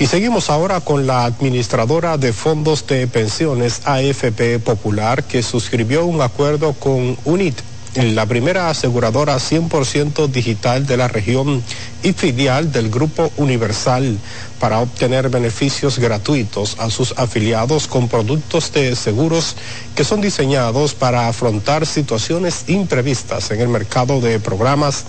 [0.00, 6.22] Y seguimos ahora con la administradora de fondos de pensiones AFP Popular, que suscribió un
[6.22, 7.60] acuerdo con UNIT
[7.96, 11.62] la primera aseguradora 100% digital de la región
[12.02, 14.16] y filial del Grupo Universal
[14.58, 19.54] para obtener beneficios gratuitos a sus afiliados con productos de seguros
[19.94, 25.04] que son diseñados para afrontar situaciones imprevistas en el mercado de programas,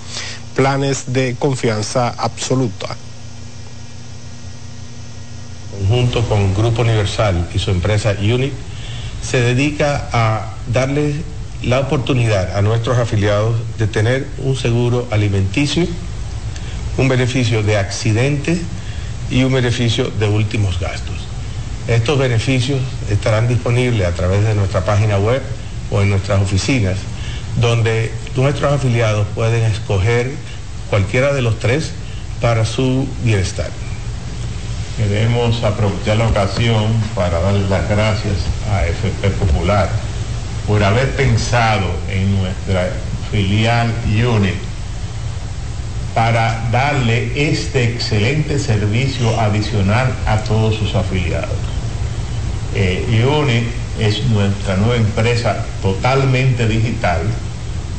[0.54, 2.98] planes de confianza absoluta.
[5.92, 8.54] Junto con Grupo Universal y su empresa UNIT,
[9.22, 11.16] se dedica a darle
[11.64, 15.86] la oportunidad a nuestros afiliados de tener un seguro alimenticio,
[16.98, 18.58] un beneficio de accidente
[19.30, 21.18] y un beneficio de últimos gastos.
[21.90, 22.80] Estos beneficios
[23.10, 25.42] estarán disponibles a través de nuestra página web
[25.92, 27.00] o en nuestras oficinas,
[27.60, 30.32] donde nuestros afiliados pueden escoger
[30.90, 31.92] cualquiera de los tres
[32.40, 33.81] para su bienestar.
[34.98, 38.36] Queremos aprovechar la ocasión para darles las gracias
[38.72, 39.90] a FP Popular
[40.68, 42.92] por haber pensado en nuestra
[43.32, 44.56] filial UNIT
[46.14, 51.50] para darle este excelente servicio adicional a todos sus afiliados.
[52.76, 53.66] Eh,
[54.00, 57.22] es nuestra nueva empresa totalmente digital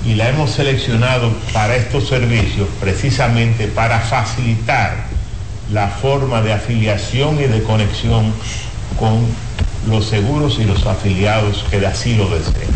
[0.05, 5.11] y la hemos seleccionado para estos servicios precisamente para facilitar
[5.70, 8.32] la forma de afiliación y de conexión
[8.98, 9.26] con
[9.88, 12.70] los seguros y los afiliados que así lo deseen.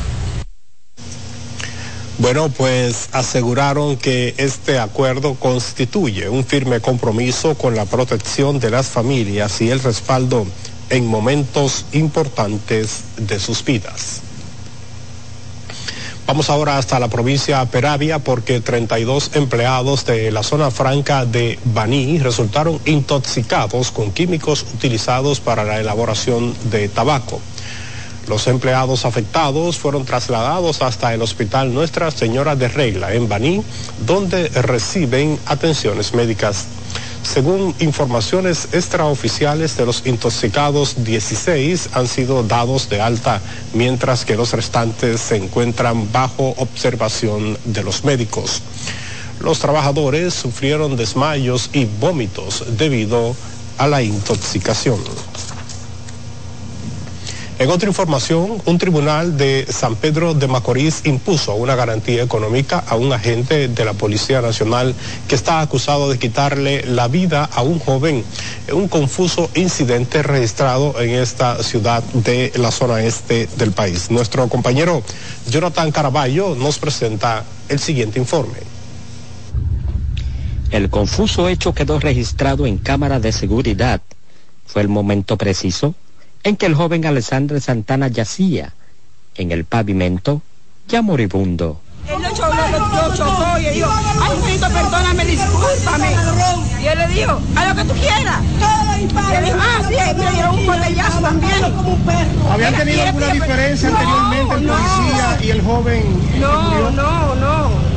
[2.19, 8.87] Bueno, pues aseguraron que este acuerdo constituye un firme compromiso con la protección de las
[8.87, 10.47] familias y el respaldo
[10.89, 14.23] en momentos importantes de sus vidas.
[16.27, 22.19] Vamos ahora hasta la provincia Peravia porque 32 empleados de la zona franca de Baní
[22.19, 27.41] resultaron intoxicados con químicos utilizados para la elaboración de tabaco.
[28.27, 33.63] Los empleados afectados fueron trasladados hasta el Hospital Nuestra Señora de Regla en Baní,
[34.05, 36.67] donde reciben atenciones médicas.
[37.27, 43.43] Según informaciones extraoficiales de los intoxicados, 16 han sido dados de alta,
[43.75, 48.63] mientras que los restantes se encuentran bajo observación de los médicos.
[49.41, 53.35] Los trabajadores sufrieron desmayos y vómitos debido
[53.77, 55.01] a la intoxicación.
[57.59, 62.97] En otra información, un tribunal de San Pedro de Macorís impuso una garantía económica a
[62.97, 64.95] un agente de la Policía Nacional
[65.27, 68.23] que está acusado de quitarle la vida a un joven
[68.67, 74.11] en un confuso incidente registrado en esta ciudad de la zona este del país.
[74.11, 75.03] Nuestro compañero
[75.49, 78.59] Jonathan Caraballo nos presenta el siguiente informe.
[80.71, 84.03] El confuso hecho quedó registrado en cámara de seguridad.
[84.67, 85.95] Fue el momento preciso
[86.43, 88.73] en que el joven Alessandro Santana yacía
[89.37, 90.43] en el pavimento
[90.89, 91.81] ya moribundo.
[92.09, 93.91] Él lo chocó, lo chocó y le dijo,
[94.23, 96.11] ay, mijito, perdóname, discúlpame.
[96.81, 98.41] Y él le dijo, haz lo que tú quieras.
[99.31, 101.65] Y él dijo, ah, sí, me dieron un botellazo también.
[102.51, 106.41] ¿Habían tenido alguna diferencia anteriormente el policía y el joven?
[106.41, 107.96] No, no, no.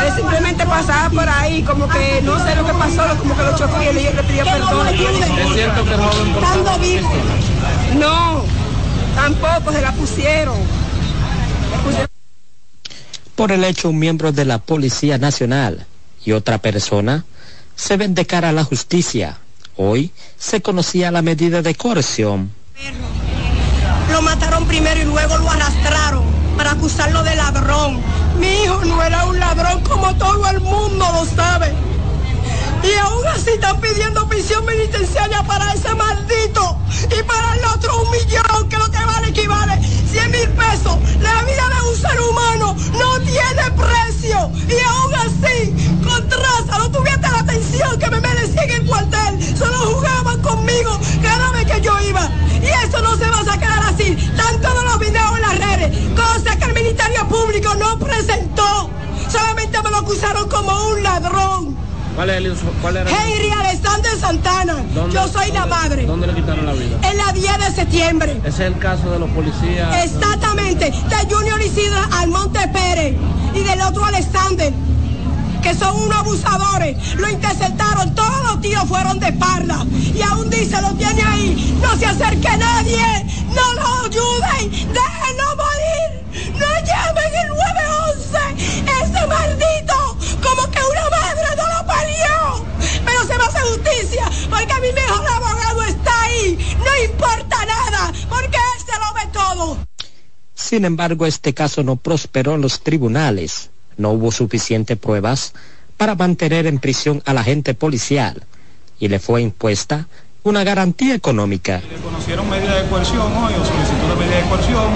[0.00, 3.56] Él simplemente pasaba por ahí, como que no sé lo que pasó, como que lo
[3.56, 4.88] chocó y él le pidió perdón.
[4.88, 7.12] ¿Es cierto que Estando vivo.
[7.98, 8.44] No,
[9.14, 10.56] tampoco se la pusieron.
[13.34, 15.86] Por el hecho, un miembro de la Policía Nacional
[16.24, 17.24] y otra persona
[17.76, 19.38] se ven de cara a la justicia.
[19.76, 22.52] Hoy se conocía la medida de coerción.
[24.10, 26.31] Lo mataron primero y luego lo arrastraron
[26.62, 28.00] para acusarlo de ladrón.
[28.38, 31.74] Mi hijo no era un ladrón como todo el mundo lo sabe.
[32.84, 36.78] Y aún así están pidiendo prisión penitenciaria para ese maldito.
[37.18, 40.98] Y para el otro un millón, que lo que vale equivale 100 mil pesos.
[41.20, 44.52] La vida de un ser humano no tiene precio.
[44.68, 49.58] Y aún así, con traza, no tuviste la atención que me merecía en el cuartel.
[49.58, 50.61] Solo jugaban conmigo
[60.12, 61.76] acusaron como un ladrón.
[62.14, 63.10] ¿Cuál, es, cuál era?
[63.10, 64.76] Henry Alexander Santana.
[65.10, 66.04] Yo soy la madre.
[66.04, 66.98] ¿Dónde le quitaron la vida?
[67.10, 68.32] En la 10 de septiembre.
[68.44, 70.04] Ese es el caso de los policías.
[70.04, 70.90] Exactamente.
[70.90, 73.16] De Junior Isidro Almonte Pérez
[73.54, 74.72] y del otro Alexander
[75.62, 77.14] que son unos abusadores.
[77.14, 79.86] Lo interceptaron, todos los tiros fueron de espalda.
[80.14, 81.78] Y aún dice, lo tiene ahí.
[81.80, 83.26] No se acerque nadie.
[83.48, 84.70] No lo ayuden.
[84.70, 86.52] Déjenlo morir.
[86.58, 88.38] No llamen el 911.
[89.02, 90.16] Ese maldito.
[90.42, 92.66] Como que una madre no lo parió.
[93.04, 93.62] Pero se me hace
[94.50, 96.76] Porque mi mejor abogado está ahí.
[96.78, 98.12] No importa nada.
[98.28, 99.78] Porque él se lo ve todo.
[100.54, 105.52] Sin embargo, este caso no prosperó en los tribunales no hubo suficientes pruebas
[105.96, 108.44] para mantener en prisión al agente policial
[108.98, 110.08] y le fue impuesta
[110.44, 111.80] una garantía económica.
[111.88, 114.90] Le conocieron medidas de coerción hoy o solicitud de medida de coerción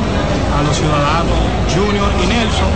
[0.50, 1.38] a los ciudadanos
[1.70, 2.72] Junior y Nelson,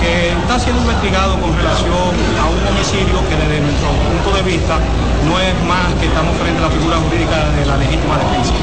[0.00, 2.08] que está siendo investigado con relación
[2.40, 4.80] a un homicidio que desde nuestro punto de vista
[5.28, 8.54] no es más que estamos frente a la figura jurídica de la legítima defensa.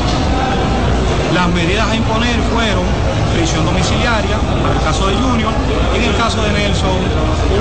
[1.33, 2.85] Las medidas a imponer fueron
[3.33, 5.51] prisión domiciliaria, para el caso de Junior,
[5.93, 7.01] y en el caso de Nelson,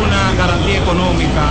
[0.04, 1.50] una garantía económica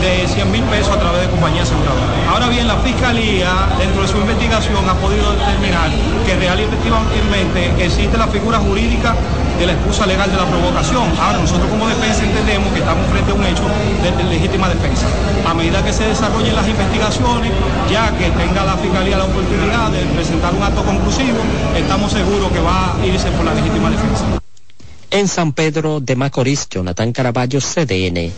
[0.00, 2.10] de 100 mil pesos a través de compañías aseguradoras.
[2.28, 5.90] Ahora bien, la Fiscalía, dentro de su investigación, ha podido determinar
[6.26, 9.14] que real y efectivamente existe la figura jurídica
[9.62, 11.04] de la excusa legal de la provocación.
[11.20, 13.62] Ahora, nosotros como defensa entendemos que estamos frente a un hecho
[14.02, 15.06] de, de legítima defensa.
[15.46, 17.52] A medida que se desarrollen las investigaciones,
[17.88, 21.38] ya que tenga la Fiscalía la oportunidad de presentar un acto conclusivo,
[21.76, 24.24] estamos seguros que va a irse por la legítima defensa.
[25.12, 28.32] En San Pedro de Macorís, Jonathan Caraballo, CDN.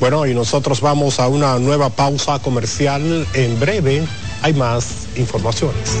[0.00, 3.24] Bueno, y nosotros vamos a una nueva pausa comercial.
[3.34, 4.02] En breve
[4.42, 6.00] hay más informaciones.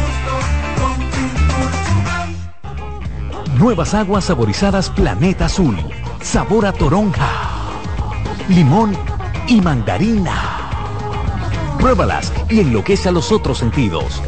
[3.61, 5.77] Nuevas aguas saborizadas Planeta Azul.
[6.19, 7.29] sabor a toronja,
[8.49, 8.97] limón
[9.47, 10.33] y mandarina.
[11.77, 14.19] Pruébalas y enloquece a los otros sentidos.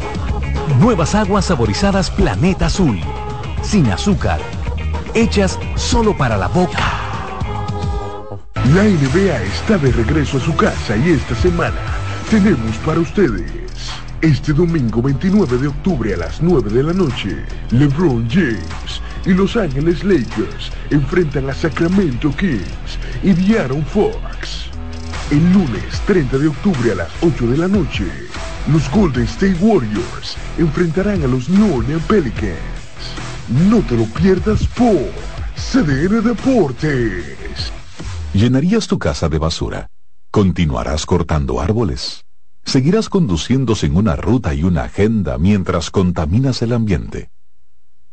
[0.78, 3.00] Nuevas aguas saborizadas Planeta Azul,
[3.60, 4.38] sin azúcar,
[5.14, 6.84] hechas solo para la boca.
[8.72, 11.80] La NBA está de regreso a su casa y esta semana
[12.30, 13.50] tenemos para ustedes.
[14.20, 19.56] Este domingo 29 de octubre a las 9 de la noche, LeBron James y Los
[19.56, 24.70] Ángeles Lakers enfrentan a Sacramento Kings y De'Aaron Fox.
[25.30, 28.04] El lunes 30 de octubre a las 8 de la noche,
[28.70, 32.58] los Golden State Warriors enfrentarán a los New Orleans Pelicans.
[33.68, 35.10] No te lo pierdas por
[35.56, 37.72] CDN Deportes.
[38.32, 39.88] ¿Llenarías tu casa de basura?
[40.30, 42.24] ¿Continuarás cortando árboles?
[42.64, 47.30] ¿Seguirás conduciéndose en una ruta y una agenda mientras contaminas el ambiente?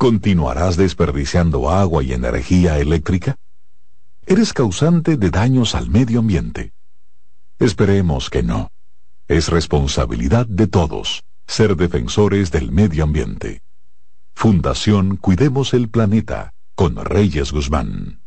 [0.02, 3.36] ¿Continuarás desperdiciando agua y energía eléctrica?
[4.26, 6.74] Eres causante de daños al medio ambiente.
[7.60, 8.72] Esperemos que no.
[9.28, 13.62] Es responsabilidad de todos ser defensores del medio ambiente.
[14.34, 18.21] Fundación Cuidemos el Planeta con Reyes Guzmán.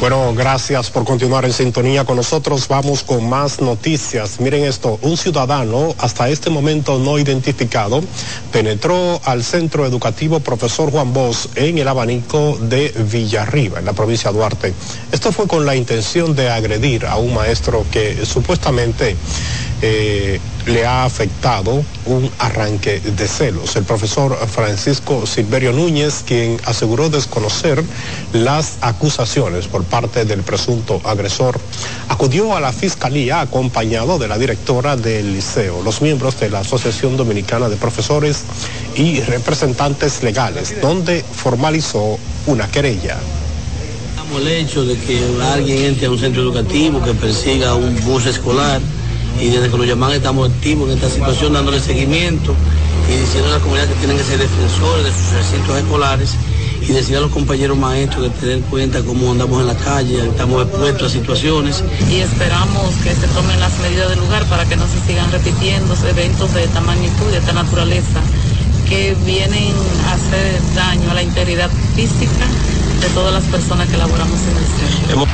[0.00, 2.68] Bueno, gracias por continuar en sintonía con nosotros.
[2.68, 4.38] Vamos con más noticias.
[4.38, 8.00] Miren esto, un ciudadano hasta este momento no identificado
[8.52, 14.30] penetró al centro educativo profesor Juan Bosch en el abanico de Villarriba, en la provincia
[14.30, 14.74] de Duarte.
[15.10, 19.16] Esto fue con la intención de agredir a un maestro que supuestamente
[19.82, 20.38] eh,
[20.68, 23.74] le ha afectado un arranque de celos.
[23.76, 27.82] El profesor Francisco Silverio Núñez, quien aseguró desconocer
[28.32, 31.58] las acusaciones por parte del presunto agresor,
[32.08, 37.16] acudió a la fiscalía acompañado de la directora del liceo, los miembros de la Asociación
[37.16, 38.44] Dominicana de Profesores
[38.94, 43.18] y representantes legales, donde formalizó una querella.
[44.36, 48.80] el hecho de que alguien entre a un centro educativo que persiga un bus escolar
[49.40, 52.54] y desde que nos llaman estamos activos en esta situación dándole seguimiento
[53.08, 56.34] y diciendo a la comunidad que tienen que ser defensores de sus recintos escolares
[56.88, 60.26] y decir a los compañeros maestros de tener en cuenta cómo andamos en la calle,
[60.26, 61.84] estamos expuestos a situaciones.
[62.10, 65.94] Y esperamos que se tomen las medidas del lugar para que no se sigan repitiendo
[66.08, 68.20] eventos de esta magnitud, de esta naturaleza,
[68.88, 69.74] que vienen
[70.06, 72.46] a hacer daño a la integridad física
[73.00, 75.26] de todas las personas que laboramos en el centro.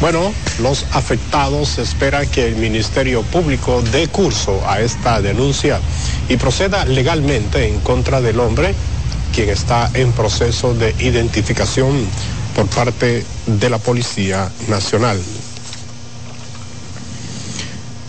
[0.00, 5.80] Bueno, los afectados esperan que el Ministerio Público dé curso a esta denuncia
[6.28, 8.74] y proceda legalmente en contra del hombre,
[9.34, 12.06] quien está en proceso de identificación
[12.54, 15.18] por parte de la Policía Nacional.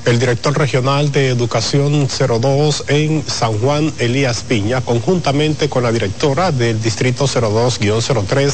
[0.06, 6.52] El director regional de Educación 02 en San Juan, Elías Piña, conjuntamente con la directora
[6.52, 8.54] del Distrito 02-03,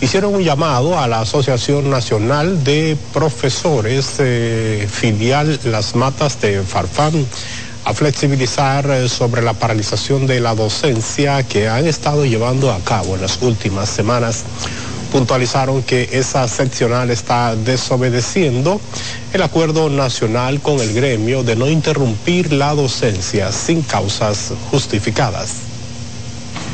[0.00, 7.24] hicieron un llamado a la Asociación Nacional de Profesores eh, filial Las Matas de Farfán
[7.84, 13.14] a flexibilizar eh, sobre la paralización de la docencia que han estado llevando a cabo
[13.14, 14.44] en las últimas semanas
[15.10, 18.80] puntualizaron que esa seccional está desobedeciendo
[19.32, 25.50] el acuerdo nacional con el gremio de no interrumpir la docencia sin causas justificadas.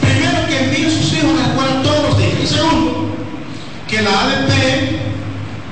[0.00, 2.32] Primero, que envíen sus hijos a la escuela todos los días.
[2.42, 3.06] Y segundo,
[3.88, 4.52] que la ADP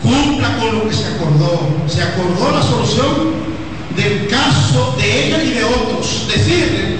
[0.03, 1.61] cumpla con lo que se acordó.
[1.87, 3.35] Se acordó la solución
[3.97, 6.27] del caso de ella y de otros.
[6.29, 6.97] Decirle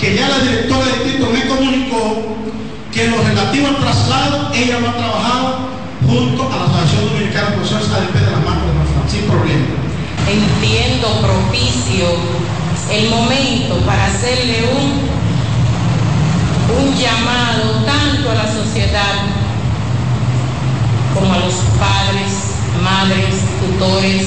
[0.00, 2.36] que ya la directora del distrito me comunicó
[2.94, 5.56] que en lo relativo al traslado ella lo ha trabajado
[6.06, 9.66] junto a la Asociación Dominicana de Profesores ADP de la Marca de Rafael, sin problema.
[10.30, 12.06] Entiendo propicio
[12.92, 15.10] el momento para hacerle un,
[16.78, 19.26] un llamado tanto a la sociedad
[21.14, 22.30] como a los padres,
[22.80, 24.26] madres, tutores,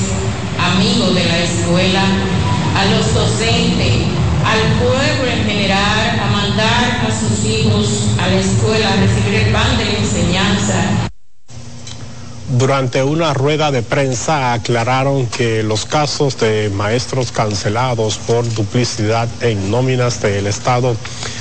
[0.76, 2.04] amigos de la escuela,
[2.76, 4.08] a los docentes,
[4.48, 7.88] al pueblo en general, a mandar a sus hijos
[8.20, 11.08] a la escuela a recibir el pan de la enseñanza.
[12.58, 19.70] Durante una rueda de prensa aclararon que los casos de maestros cancelados por duplicidad en
[19.70, 20.96] nóminas del Estado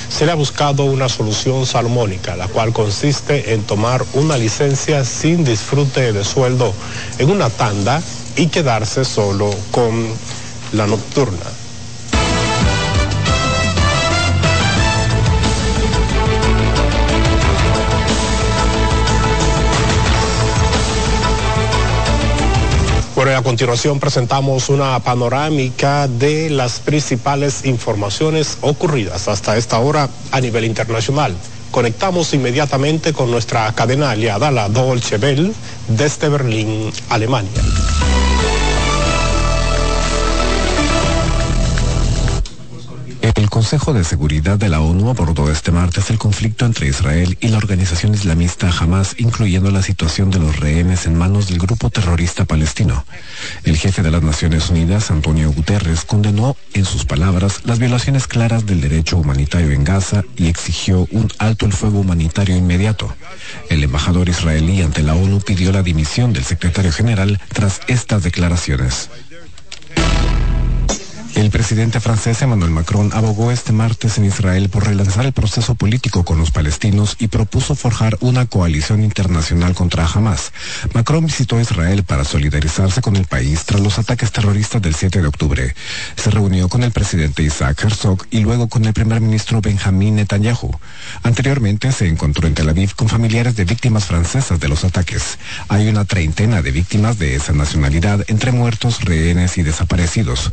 [0.09, 5.45] se le ha buscado una solución salomónica, la cual consiste en tomar una licencia sin
[5.45, 6.73] disfrute de sueldo
[7.19, 8.01] en una tanda
[8.35, 10.07] y quedarse solo con
[10.73, 11.56] la nocturna.
[23.17, 30.39] Bueno, a continuación presentamos una panorámica de las principales informaciones ocurridas hasta esta hora a
[30.39, 31.35] nivel internacional.
[31.71, 35.51] Conectamos inmediatamente con nuestra cadena aliada, la Dolce Bell,
[35.87, 37.59] desde Berlín, Alemania.
[43.57, 47.57] Consejo de Seguridad de la ONU abordó este martes el conflicto entre Israel y la
[47.57, 53.03] organización islamista Hamas, incluyendo la situación de los rehenes en manos del grupo terrorista palestino.
[53.63, 58.67] El jefe de las Naciones Unidas, Antonio Guterres, condenó en sus palabras las violaciones claras
[58.67, 63.15] del derecho humanitario en Gaza y exigió un alto el fuego humanitario inmediato.
[63.71, 69.09] El embajador israelí ante la ONU pidió la dimisión del secretario general tras estas declaraciones.
[71.37, 76.25] El presidente francés Emmanuel Macron abogó este martes en Israel por relanzar el proceso político
[76.25, 80.51] con los palestinos y propuso forjar una coalición internacional contra Hamas.
[80.95, 85.27] Macron visitó Israel para solidarizarse con el país tras los ataques terroristas del 7 de
[85.27, 85.75] octubre.
[86.15, 90.71] Se reunió con el presidente Isaac Herzog y luego con el primer ministro Benjamin Netanyahu.
[91.21, 95.37] Anteriormente se encontró en Tel Aviv con familiares de víctimas francesas de los ataques.
[95.67, 100.51] Hay una treintena de víctimas de esa nacionalidad entre muertos, rehenes y desaparecidos.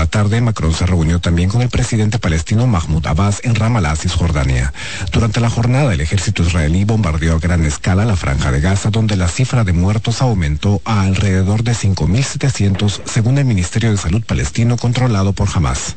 [0.00, 4.72] La tarde, Macron se reunió también con el presidente palestino Mahmoud Abbas en Ramallah, Cisjordania.
[5.12, 9.16] Durante la jornada, el ejército israelí bombardeó a gran escala la franja de Gaza, donde
[9.16, 14.78] la cifra de muertos aumentó a alrededor de 5.700, según el Ministerio de Salud palestino
[14.78, 15.96] controlado por Hamas.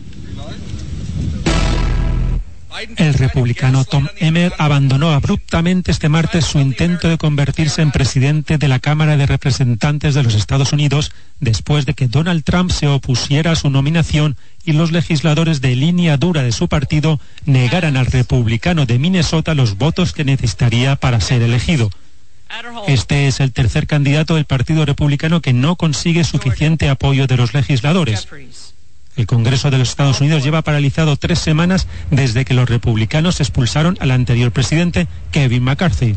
[2.98, 8.68] El republicano Tom Emmer abandonó abruptamente este martes su intento de convertirse en presidente de
[8.68, 13.52] la Cámara de Representantes de los Estados Unidos después de que Donald Trump se opusiera
[13.52, 18.86] a su nominación y los legisladores de línea dura de su partido negaran al republicano
[18.86, 21.90] de Minnesota los votos que necesitaría para ser elegido.
[22.88, 27.54] Este es el tercer candidato del Partido Republicano que no consigue suficiente apoyo de los
[27.54, 28.28] legisladores.
[29.16, 33.98] El Congreso de los Estados Unidos lleva paralizado tres semanas desde que los republicanos expulsaron
[34.00, 36.16] al anterior presidente, Kevin McCarthy.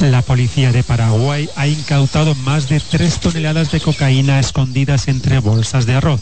[0.00, 5.86] La policía de Paraguay ha incautado más de tres toneladas de cocaína escondidas entre bolsas
[5.86, 6.20] de arroz.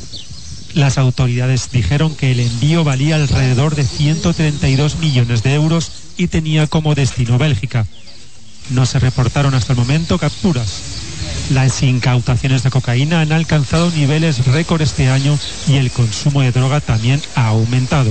[0.72, 6.66] Las autoridades dijeron que el envío valía alrededor de 132 millones de euros y tenía
[6.66, 7.86] como destino Bélgica.
[8.70, 11.05] No se reportaron hasta el momento capturas.
[11.51, 15.38] Las incautaciones de cocaína han alcanzado niveles récord este año
[15.68, 18.11] y el consumo de droga también ha aumentado.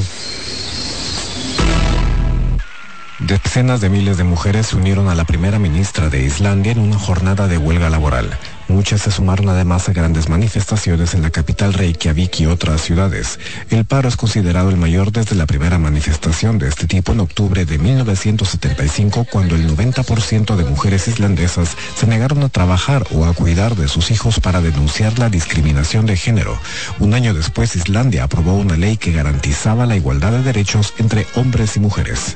[3.20, 7.00] Decenas de miles de mujeres se unieron a la primera ministra de Islandia en una
[7.00, 8.38] jornada de huelga laboral.
[8.68, 13.39] Muchas se sumaron además a grandes manifestaciones en la capital Reykjavik y otras ciudades.
[13.70, 17.66] El paro es considerado el mayor desde la primera manifestación de este tipo en octubre
[17.66, 23.76] de 1975, cuando el 90% de mujeres islandesas se negaron a trabajar o a cuidar
[23.76, 26.59] de sus hijos para denunciar la discriminación de género.
[26.99, 31.76] Un año después, Islandia aprobó una ley que garantizaba la igualdad de derechos entre hombres
[31.78, 32.36] y mujeres.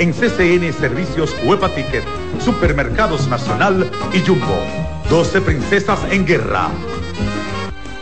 [0.00, 2.02] en CCN Servicios Huepa Ticket,
[2.42, 4.58] Supermercados Nacional y Jumbo.
[5.10, 6.68] 12 Princesas en Guerra.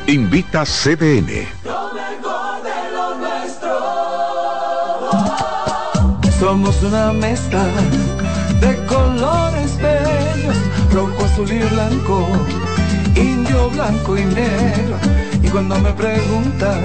[0.07, 1.47] Invita CDN.
[6.39, 7.65] Somos una mezcla
[8.61, 10.57] de colores bellos,
[10.93, 12.29] rojo, azul y blanco,
[13.17, 14.97] indio, blanco y negro.
[15.43, 16.85] Y cuando me preguntan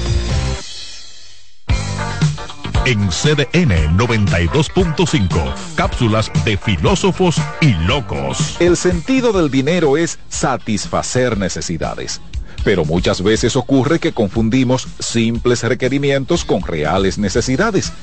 [2.83, 8.57] En CDN 92.5, cápsulas de filósofos y locos.
[8.59, 12.21] El sentido del dinero es satisfacer necesidades.
[12.63, 17.93] Pero muchas veces ocurre que confundimos simples requerimientos con reales necesidades.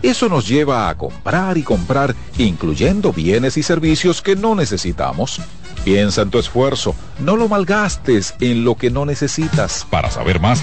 [0.00, 5.42] Eso nos lleva a comprar y comprar, incluyendo bienes y servicios que no necesitamos.
[5.84, 9.86] Piensa en tu esfuerzo, no lo malgastes en lo que no necesitas.
[9.90, 10.62] Para saber más,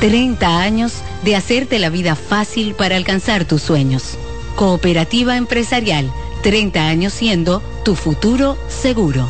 [0.00, 4.18] 30 años de hacerte la vida fácil para alcanzar tus sueños.
[4.56, 6.10] Cooperativa empresarial,
[6.42, 9.28] 30 años siendo tu futuro seguro.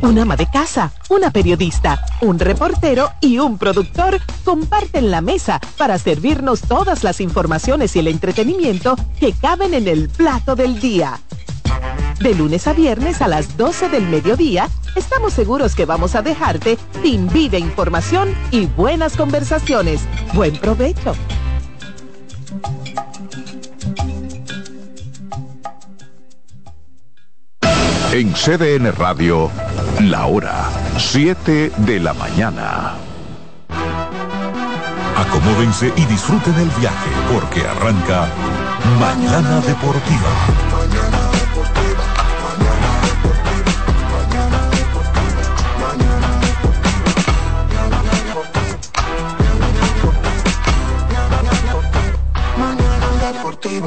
[0.00, 5.98] Un ama de casa, una periodista, un reportero y un productor comparten la mesa para
[5.98, 11.20] servirnos todas las informaciones y el entretenimiento que caben en el plato del día.
[12.20, 16.76] De lunes a viernes a las 12 del mediodía, estamos seguros que vamos a dejarte
[17.02, 20.00] sin vida, información y buenas conversaciones.
[20.34, 21.14] Buen provecho.
[28.12, 29.48] En CDN Radio,
[30.00, 32.94] la hora 7 de la mañana.
[35.16, 38.28] Acomódense y disfruten el viaje porque arranca
[38.98, 40.67] Mañana Deportiva.
[53.60, 53.80] Y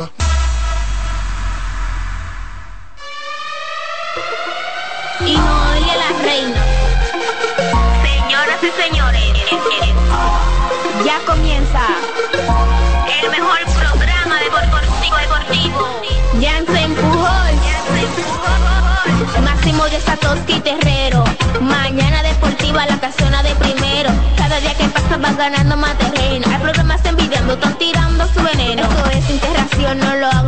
[5.37, 6.61] no oye la reina.
[8.03, 9.31] Señoras y señores,
[11.05, 11.87] ya comienza
[13.21, 16.01] el mejor programa deportivo deportivo.
[16.39, 17.29] Ya se empujó.
[19.41, 21.23] Máximo de Satoshi Terrero.
[21.61, 24.11] Mañana deportiva la casona de primero.
[24.35, 26.45] Cada día que pasa va ganando más terreno.
[26.51, 27.77] Hay programas envidiando, están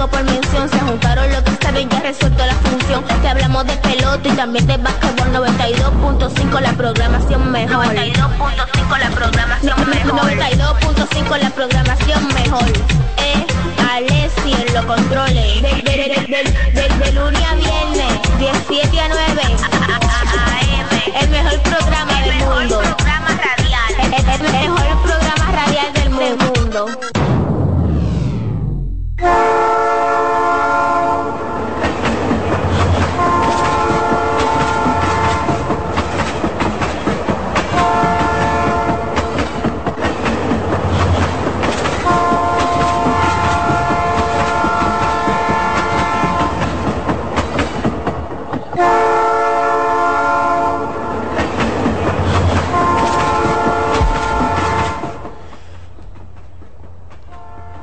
[0.07, 0.69] por mención.
[0.69, 3.03] Se juntaron lo que saben, ya resuelto la función.
[3.21, 7.85] Te hablamos de pelota y también de básquetbol 92.5 la programación mejor.
[7.87, 10.13] 92.5 la programación mejor.
[10.31, 12.67] 92.5 la programación mejor.
[13.17, 13.45] Eh,
[13.91, 15.61] Alessi en los controles.
[15.61, 19.41] De, de, de, de, de, de lunes a viernes, 17 a 9.
[21.21, 22.81] El mejor programa del mundo.
[23.99, 26.87] El, el- el mejor programa radial del mundo.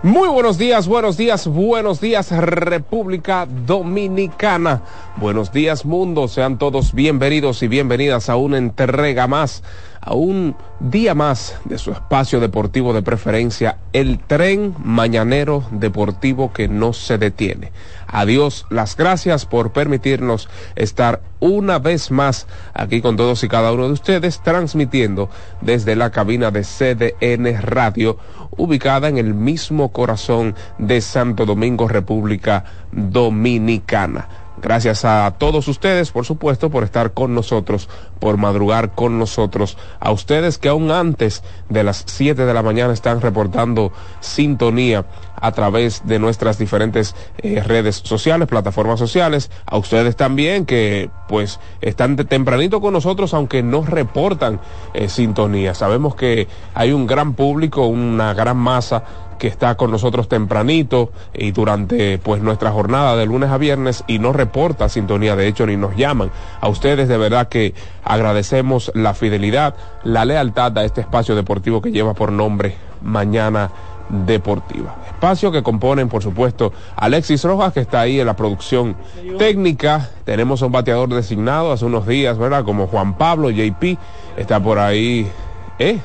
[0.03, 4.81] Muy buenos días, buenos días, buenos días República Dominicana.
[5.17, 9.63] Buenos días mundo, sean todos bienvenidos y bienvenidas a una entrega más,
[10.01, 16.69] a un día más de su espacio deportivo de preferencia, el tren mañanero deportivo que
[16.69, 17.73] no se detiene.
[18.07, 23.87] Adiós, las gracias por permitirnos estar una vez más aquí con todos y cada uno
[23.87, 25.29] de ustedes, transmitiendo
[25.61, 28.19] desde la cabina de CDN Radio,
[28.57, 34.29] ubicada en el mismo corazón de Santo Domingo, República Dominicana.
[34.63, 37.89] Gracias a todos ustedes, por supuesto, por estar con nosotros,
[38.19, 39.79] por madrugar con nosotros.
[40.01, 45.07] A ustedes que aún antes de las 7 de la mañana están reportando sintonía
[45.37, 49.51] a través de nuestras diferentes eh, redes sociales, plataformas sociales.
[49.65, 54.61] A ustedes también que pues están de tempranito con nosotros, aunque no reportan
[54.93, 55.75] eh, sintonía.
[55.75, 59.05] Sabemos que hay un gran público, una gran masa
[59.41, 64.19] que está con nosotros tempranito y durante pues nuestra jornada de lunes a viernes y
[64.19, 66.31] no reporta sintonía, de hecho ni nos llaman.
[66.61, 67.75] A ustedes de verdad que
[68.05, 69.75] agradecemos la fidelidad,
[70.05, 73.71] la lealtad a este espacio deportivo que lleva por nombre Mañana
[74.11, 74.97] Deportiva.
[75.07, 78.95] Espacio que componen, por supuesto, Alexis Rojas, que está ahí en la producción
[79.39, 80.11] técnica.
[80.25, 82.65] Tenemos un bateador designado hace unos días, ¿verdad?
[82.65, 83.97] Como Juan Pablo, JP,
[84.37, 85.31] está por ahí,
[85.79, 85.99] ¿eh?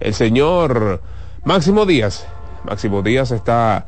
[0.00, 1.00] El señor
[1.48, 2.26] Máximo Díaz.
[2.64, 3.86] Máximo Díaz está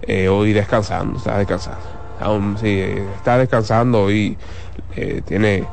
[0.00, 1.82] eh, hoy descansando, está descansando.
[2.18, 2.80] Aún sí,
[3.18, 4.38] está descansando y
[4.96, 5.66] eh, tiene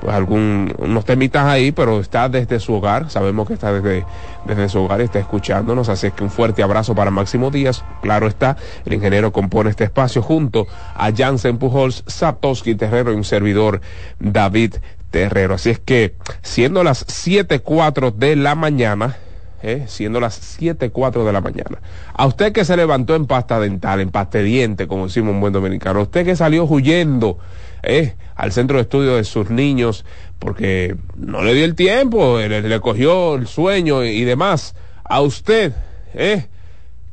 [0.00, 4.06] pues algún unos temitas ahí, pero está desde su hogar, sabemos que está desde,
[4.46, 8.26] desde su hogar y está escuchándonos, así que un fuerte abrazo para Máximo Díaz, claro
[8.26, 13.82] está, el ingeniero compone este espacio junto a Jansen Pujols, Satoshi Terrero y un servidor
[14.18, 14.76] David
[15.10, 19.16] Terrero, así es que siendo las 7.4 de la mañana,
[19.62, 21.78] eh, siendo las 7.4 de la mañana.
[22.12, 25.40] A usted que se levantó en pasta dental, en pasta de diente, como decimos un
[25.40, 27.38] buen dominicano, a usted que salió huyendo
[27.82, 30.04] eh, al centro de estudio de sus niños
[30.38, 34.74] porque no le dio el tiempo, le, cogió el sueño y, y demás.
[35.04, 35.72] A usted,
[36.14, 36.46] eh,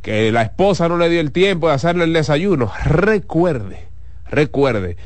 [0.01, 3.85] que la esposa no le dio el tiempo de hacerle el desayuno, recuerde,
[4.29, 4.97] recuerde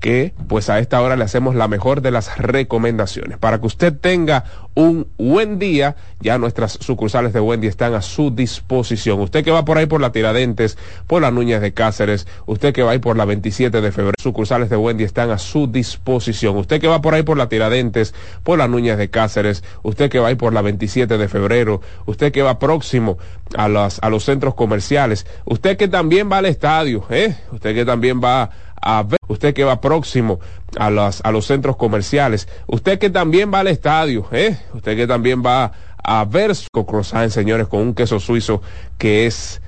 [0.00, 3.38] que pues a esta hora le hacemos la mejor de las recomendaciones.
[3.38, 4.44] Para que usted tenga
[4.74, 9.20] un buen día, ya nuestras sucursales de Wendy están a su disposición.
[9.20, 10.78] Usted que va por ahí por la Tiradentes,
[11.08, 14.70] por las Nuñas de Cáceres, usted que va ahí por la 27 de febrero, sucursales
[14.70, 16.56] de Wendy están a su disposición.
[16.56, 20.20] Usted que va por ahí por la Tiradentes, por las Nuñas de Cáceres, usted que
[20.20, 23.18] va ahí por la 27 de febrero, usted que va próximo
[23.56, 27.34] a, las, a los centros comerciales, usted que también va al estadio, ¿eh?
[27.50, 28.50] usted que también va
[28.80, 30.40] a ver, usted que va próximo
[30.78, 34.58] a, a los centros comerciales, usted que también va al estadio, ¿eh?
[34.74, 35.72] usted que también va
[36.02, 38.62] a ver su croissant, señores, con un queso suizo
[38.96, 39.60] que es,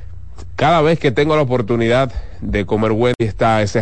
[0.56, 3.78] cada vez que tengo la oportunidad de comer Wendy está ese